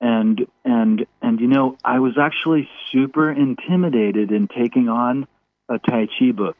[0.00, 5.26] And and and you know, I was actually super intimidated in taking on
[5.68, 6.56] a Tai Chi book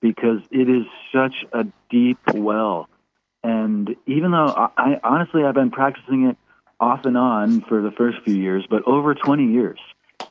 [0.00, 2.88] because it is such a deep well.
[3.42, 6.36] And even though I, I honestly I've been practicing it
[6.80, 9.78] off and on for the first few years, but over 20 years,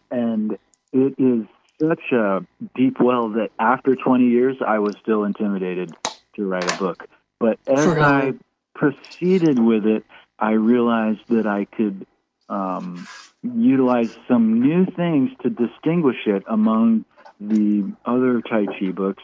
[0.10, 0.58] and
[0.94, 1.46] it is
[1.80, 2.46] such a
[2.76, 5.96] deep well that after 20 years I was still intimidated
[6.36, 7.08] to write a book.
[7.40, 7.86] But as?
[7.88, 8.34] I
[8.78, 10.06] proceeded with it,
[10.40, 12.06] I realized that I could
[12.48, 13.08] um,
[13.44, 17.06] utilize some new things to distinguish it among
[17.40, 19.24] the other Tai Chi books,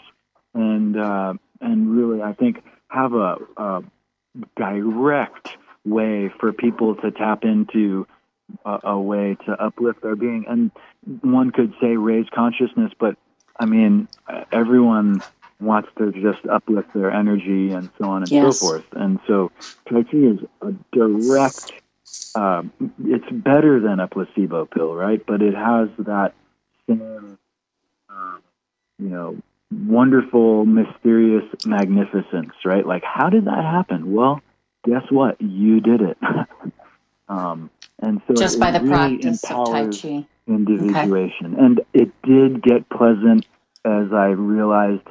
[0.53, 3.83] and uh, and really, I think have a, a
[4.55, 5.47] direct
[5.85, 8.07] way for people to tap into
[8.65, 10.71] a, a way to uplift their being, and
[11.21, 13.17] one could say raise consciousness, but
[13.59, 14.07] I mean,
[14.51, 15.21] everyone
[15.63, 18.59] wants to just uplift their energy and so on and Yes.
[18.59, 19.51] so forth, and so
[19.89, 21.71] Tai Chi is a direct
[22.35, 22.63] uh,
[23.05, 25.23] it's better than a placebo pill, right?
[25.25, 26.33] But it has that
[26.87, 27.37] same,
[28.09, 28.41] um,
[28.99, 29.37] you know,
[29.71, 32.85] wonderful, mysterious magnificence, right?
[32.85, 34.13] Like, how did that happen?
[34.13, 34.41] Well,
[34.85, 35.39] guess what?
[35.41, 36.17] You did it.
[37.29, 40.25] um, and so just by the really practice of Tai Chi.
[40.47, 41.55] individuation.
[41.57, 43.45] And it did get pleasant
[43.85, 45.07] as I realized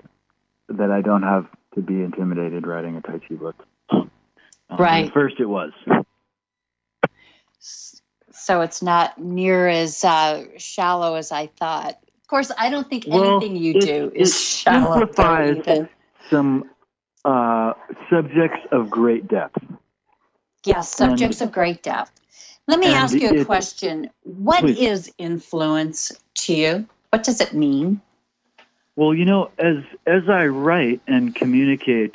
[0.68, 3.56] that I don't have to be intimidated writing a Tai Chi book.
[3.90, 4.10] Um,
[4.78, 5.12] Right.
[5.12, 5.72] First, it was.
[8.30, 11.98] So it's not near as uh, shallow as I thought.
[12.22, 14.98] Of course, I don't think Well, anything you it- do is shallow.
[15.00, 15.86] simplifies
[16.30, 16.70] some
[17.24, 17.74] uh,
[18.10, 19.62] subjects of great depth.
[20.64, 22.12] Yes, subjects of great depth.
[22.68, 24.10] Let me ask you a it- question.
[24.22, 24.78] What Please.
[24.78, 26.88] is influence to you?
[27.10, 28.00] What does it mean?
[28.96, 29.76] Well, you know, as
[30.06, 32.14] as I write and communicate,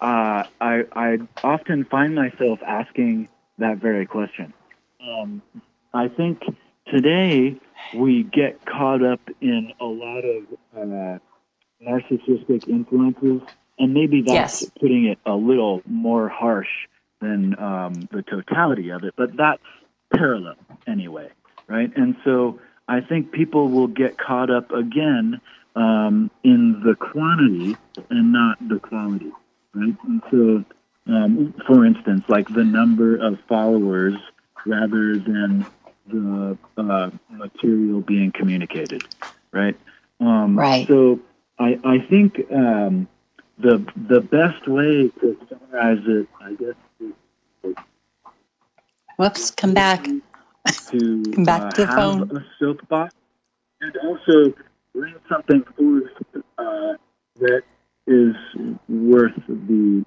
[0.00, 4.52] uh, I I often find myself asking that very question.
[5.00, 5.42] Um,
[5.94, 6.42] I think
[6.88, 7.60] today
[7.92, 10.44] we get caught up in a lot of
[10.76, 11.18] uh,
[11.86, 13.42] narcissistic influences,
[13.78, 14.70] and maybe that's Yes.
[14.80, 16.88] putting it a little more harsh
[17.20, 19.62] than um, the totality of it, but that's
[20.16, 20.56] parallel
[20.86, 21.28] anyway,
[21.68, 21.90] right?
[21.96, 22.58] And so
[22.88, 25.40] I think people will get caught up again
[25.76, 27.76] um, in the quantity
[28.10, 29.30] and not the quality,
[29.74, 29.96] right?
[30.04, 30.64] And so,
[31.12, 34.14] um, for instance, like the number of followers
[34.66, 35.66] rather than
[36.06, 39.02] the uh, material being communicated,
[39.52, 39.76] right?
[40.20, 40.86] Um, Right.
[40.88, 41.20] So
[41.58, 43.08] I, I think um,
[43.58, 47.74] the the best way to summarize it, I guess, is
[49.16, 50.04] Whoops, come back.
[50.90, 52.36] to Come back uh, to the have phone.
[52.36, 53.14] a soapbox
[53.80, 54.52] and also
[54.94, 56.94] bring something forth uh,
[57.36, 57.62] that
[58.06, 58.34] is
[58.88, 60.04] worth the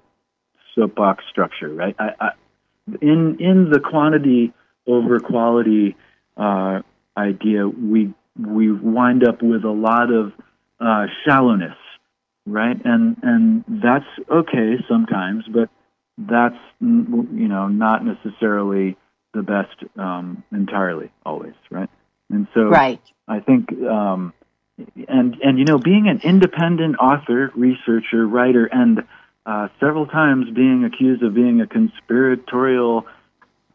[0.74, 1.94] soapbox structure, right?
[1.98, 2.28] I, I,
[3.00, 4.52] in in the quantity
[4.86, 5.96] over quality
[6.36, 6.80] uh,
[7.16, 10.32] idea, we we wind up with a lot of
[10.80, 11.76] uh, shallowness,
[12.46, 12.76] right?
[12.84, 15.70] And and that's okay sometimes, but
[16.18, 18.96] that's you know not necessarily
[19.32, 21.90] the best um, entirely always, right?
[22.30, 23.00] And so Right.
[23.28, 24.32] I think, um,
[25.08, 29.04] and and you know, being an independent author, researcher, writer, and
[29.46, 33.06] uh, several times being accused of being a conspiratorial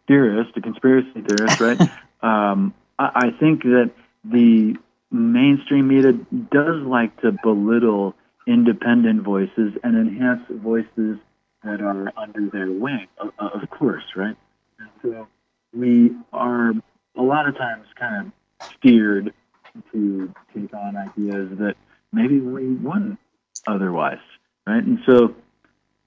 [0.07, 1.79] theorist, a conspiracy theorist, right?
[2.21, 3.91] um, I, I think that
[4.23, 4.75] the
[5.11, 8.15] mainstream media does like to belittle
[8.47, 11.17] independent voices and enhance voices
[11.63, 14.35] that are under their wing, of, of course, right?
[14.79, 15.27] And so
[15.73, 16.73] we are
[17.15, 19.33] a lot of times kind of steered
[19.91, 21.75] to take on ideas that
[22.11, 23.19] maybe we wouldn't
[23.67, 24.19] otherwise,
[24.67, 24.83] right?
[24.83, 25.35] And so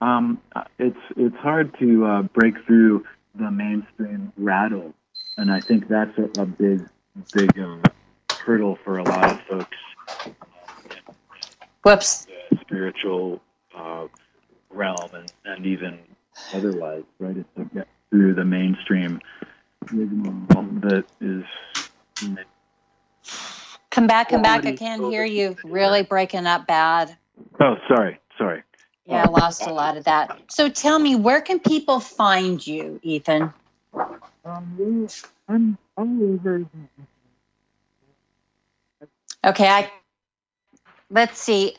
[0.00, 0.40] um,
[0.78, 3.04] it's it's hard to uh, break through
[3.34, 4.94] the mainstream rattle,
[5.36, 6.88] and I think that's a, a big
[7.32, 7.78] big uh,
[8.44, 9.76] hurdle for a lot of folks
[11.84, 12.26] Whoops.
[12.50, 13.40] the spiritual
[13.76, 14.06] uh,
[14.70, 15.98] realm and, and even
[16.54, 17.36] otherwise, right?
[17.36, 19.20] It's to get through the mainstream
[19.90, 21.44] that is.
[23.90, 24.64] Come back, come back.
[24.64, 25.56] I can't hear you.
[25.64, 27.16] Really breaking up bad.
[27.60, 28.62] Oh, sorry, sorry.
[29.04, 30.38] Yeah, I lost a lot of that.
[30.48, 33.52] So tell me, where can people find you, Ethan?
[34.44, 35.08] Um,
[35.48, 36.64] I'm all over.
[39.44, 39.90] Okay, I
[41.10, 41.76] let's see.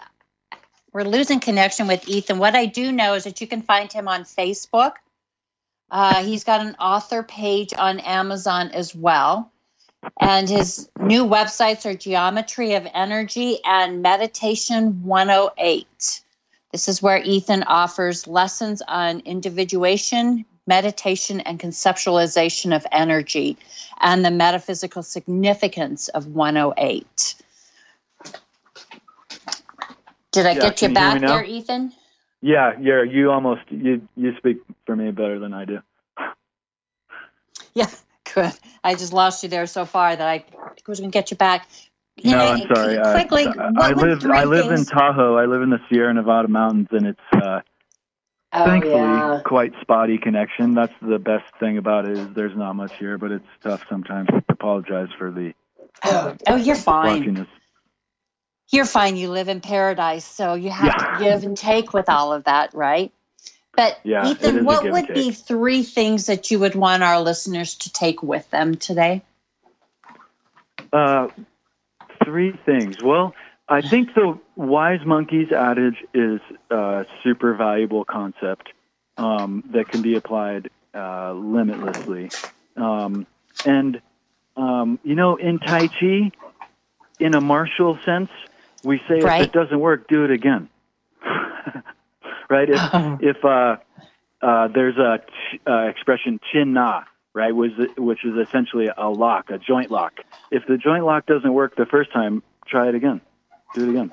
[0.92, 2.38] We're losing connection with Ethan.
[2.38, 4.94] What I do know is that you can find him on Facebook.
[5.90, 9.52] Uh, he's got an author page on Amazon as well.
[10.20, 16.22] And his new websites are Geometry of Energy and Meditation 108.
[16.72, 23.58] This is where Ethan offers lessons on individuation, meditation, and conceptualization of energy
[24.02, 27.36] and the metaphysical significance of 108.
[30.32, 31.94] Did I Yeah, get you can you back there, Ethan?
[32.42, 33.04] Yeah, yeah.
[33.04, 35.80] You almost you you speak for me better than I do.
[37.76, 37.90] Yeah,
[38.34, 38.54] good.
[38.84, 40.46] I just lost you there so far that I
[40.88, 41.68] was going to get you back.
[42.18, 42.98] You no, know, I'm sorry.
[43.04, 45.36] Quickly, I, what I live I live in Tahoe.
[45.38, 47.62] I live in the Sierra Nevada mountains, and it's uh,
[48.54, 49.42] Oh, thankfully yeah.
[49.46, 50.76] quite spotty connection.
[50.76, 54.30] That's the best thing about it is there's not much here, but it's tough sometimes.
[54.32, 55.54] I apologize for the
[56.04, 57.32] Oh, oh, you're fine.
[57.32, 57.48] splotchiness.
[58.72, 59.18] You're fine.
[59.18, 60.98] You live in paradise, so you have Yeah.
[60.98, 63.14] to give and take with all of that, right?
[63.76, 67.92] But Yeah, Ethan, what would be three things that you would want our listeners to
[67.92, 69.24] take with them today?
[70.92, 71.30] Uh,
[72.24, 72.98] three things.
[73.04, 73.34] Well,
[73.68, 78.70] I think the wise monkeys adage is a super valuable concept
[79.18, 82.30] um, that can be applied uh, limitlessly.
[82.76, 83.26] Um,
[83.66, 84.02] and,
[84.56, 86.32] um, you know, in Tai Chi,
[87.20, 88.30] in a martial sense,
[88.84, 89.42] we say Right.
[89.42, 90.70] if it doesn't work, do it again.
[92.54, 92.70] right?
[92.70, 92.82] If,
[93.38, 93.78] if uh,
[94.42, 99.50] uh, there's a ch- uh, expression chin na, right, was which is essentially a lock,
[99.50, 100.14] a joint lock.
[100.52, 103.22] If the joint lock doesn't work the first time, try it again.
[103.74, 104.12] Do it again.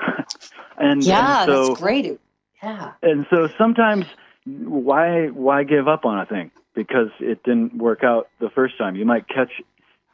[0.78, 2.20] and yeah, and so, that's great.
[2.62, 2.92] Yeah.
[3.02, 4.06] and so sometimes
[4.46, 8.96] why why give up on a thing because it didn't work out the first time?
[8.96, 9.50] You might catch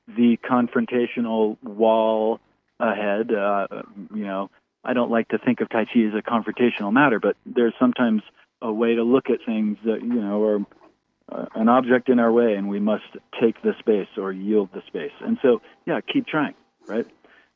[0.09, 2.41] the confrontational wall
[2.81, 3.33] ahead.
[3.33, 3.67] Uh,
[4.15, 4.51] you know,
[4.85, 8.23] I don't like to think of Tai Chi as a confrontational matter, but there's sometimes
[8.61, 10.67] a way to look at things that you know are
[11.33, 13.05] uh, an object in our way, and we must
[13.41, 15.13] take the space or yield the space.
[15.21, 16.55] And so, yeah, keep trying,
[16.87, 17.07] right?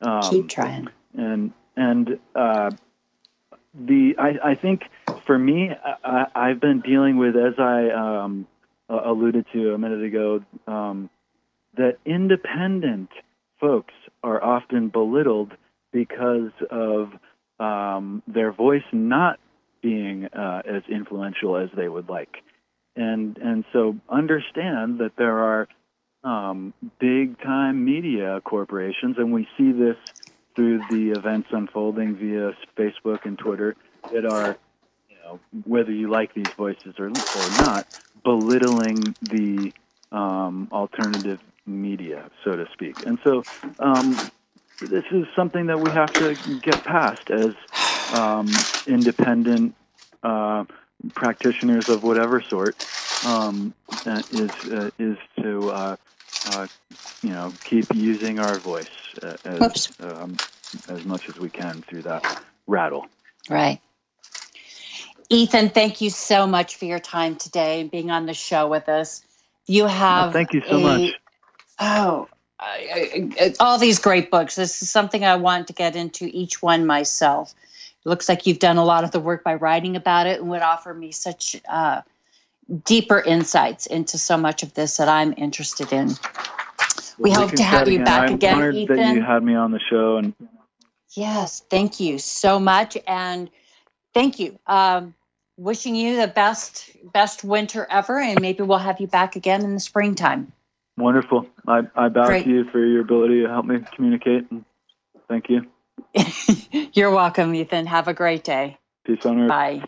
[0.01, 0.87] Um, Keep trying.
[1.15, 2.71] and and uh,
[3.73, 4.83] the I, I think
[5.25, 5.71] for me
[6.03, 8.47] I, I've been dealing with as I um,
[8.89, 11.09] alluded to a minute ago um,
[11.77, 13.09] that independent
[13.59, 15.53] folks are often belittled
[15.91, 17.11] because of
[17.59, 19.39] um, their voice not
[19.81, 22.37] being uh, as influential as they would like.
[22.95, 25.67] And and so understand that there are
[26.23, 29.95] um, big time media corporations, and we see this
[30.55, 33.75] through the events unfolding via Facebook and Twitter
[34.11, 34.57] that are,
[35.09, 37.87] you know, whether you like these voices or, or not,
[38.23, 39.71] belittling the
[40.11, 42.95] um, alternative media, so to speak.
[43.05, 43.45] And so
[43.77, 44.31] um,
[44.81, 47.53] this is something that we have to get past as
[48.13, 48.47] um,
[48.87, 49.75] independent
[50.23, 50.65] uh,
[51.15, 52.75] practitioners of whatever sort
[53.25, 53.73] um,
[54.05, 55.95] uh, is uh, is to uh,
[56.51, 56.67] uh,
[57.21, 58.87] you know keep using our voice
[59.21, 60.37] uh, as um,
[60.87, 63.07] as much as we can through that rattle.
[63.49, 63.81] Right.
[65.29, 68.89] Ethan, thank you so much for your time today and being on the show with
[68.89, 69.23] us.
[69.67, 70.33] You have.
[70.33, 71.11] Thank you so a, much.
[71.79, 72.27] Oh,
[72.59, 74.55] I, I, all these great books.
[74.55, 77.53] This is something I want to get into each one myself.
[78.05, 80.49] It looks like you've done a lot of the work by writing about it and
[80.49, 82.01] would offer me such uh,
[82.85, 86.09] deeper insights into so much of this that I'm interested in.
[87.17, 89.21] We Well, hope to have you back I'm again, honored that you Ethan.
[89.21, 90.33] had me on the show, and
[91.13, 93.49] Yes, thank you so much, and
[94.13, 94.59] thank you.
[94.67, 95.15] Um,
[95.57, 99.73] wishing you the best best winter ever, and maybe we'll have you back again in
[99.73, 100.53] the springtime.
[100.99, 101.47] Wonderful.
[101.67, 102.43] I, I bow Great.
[102.43, 104.49] to you for your ability to help me communicate.
[104.51, 104.65] And
[105.27, 105.65] thank you.
[106.93, 107.87] You're welcome, Ethan.
[107.87, 108.77] Have a great day.
[109.05, 109.49] Peace on earth.
[109.49, 109.83] Bye.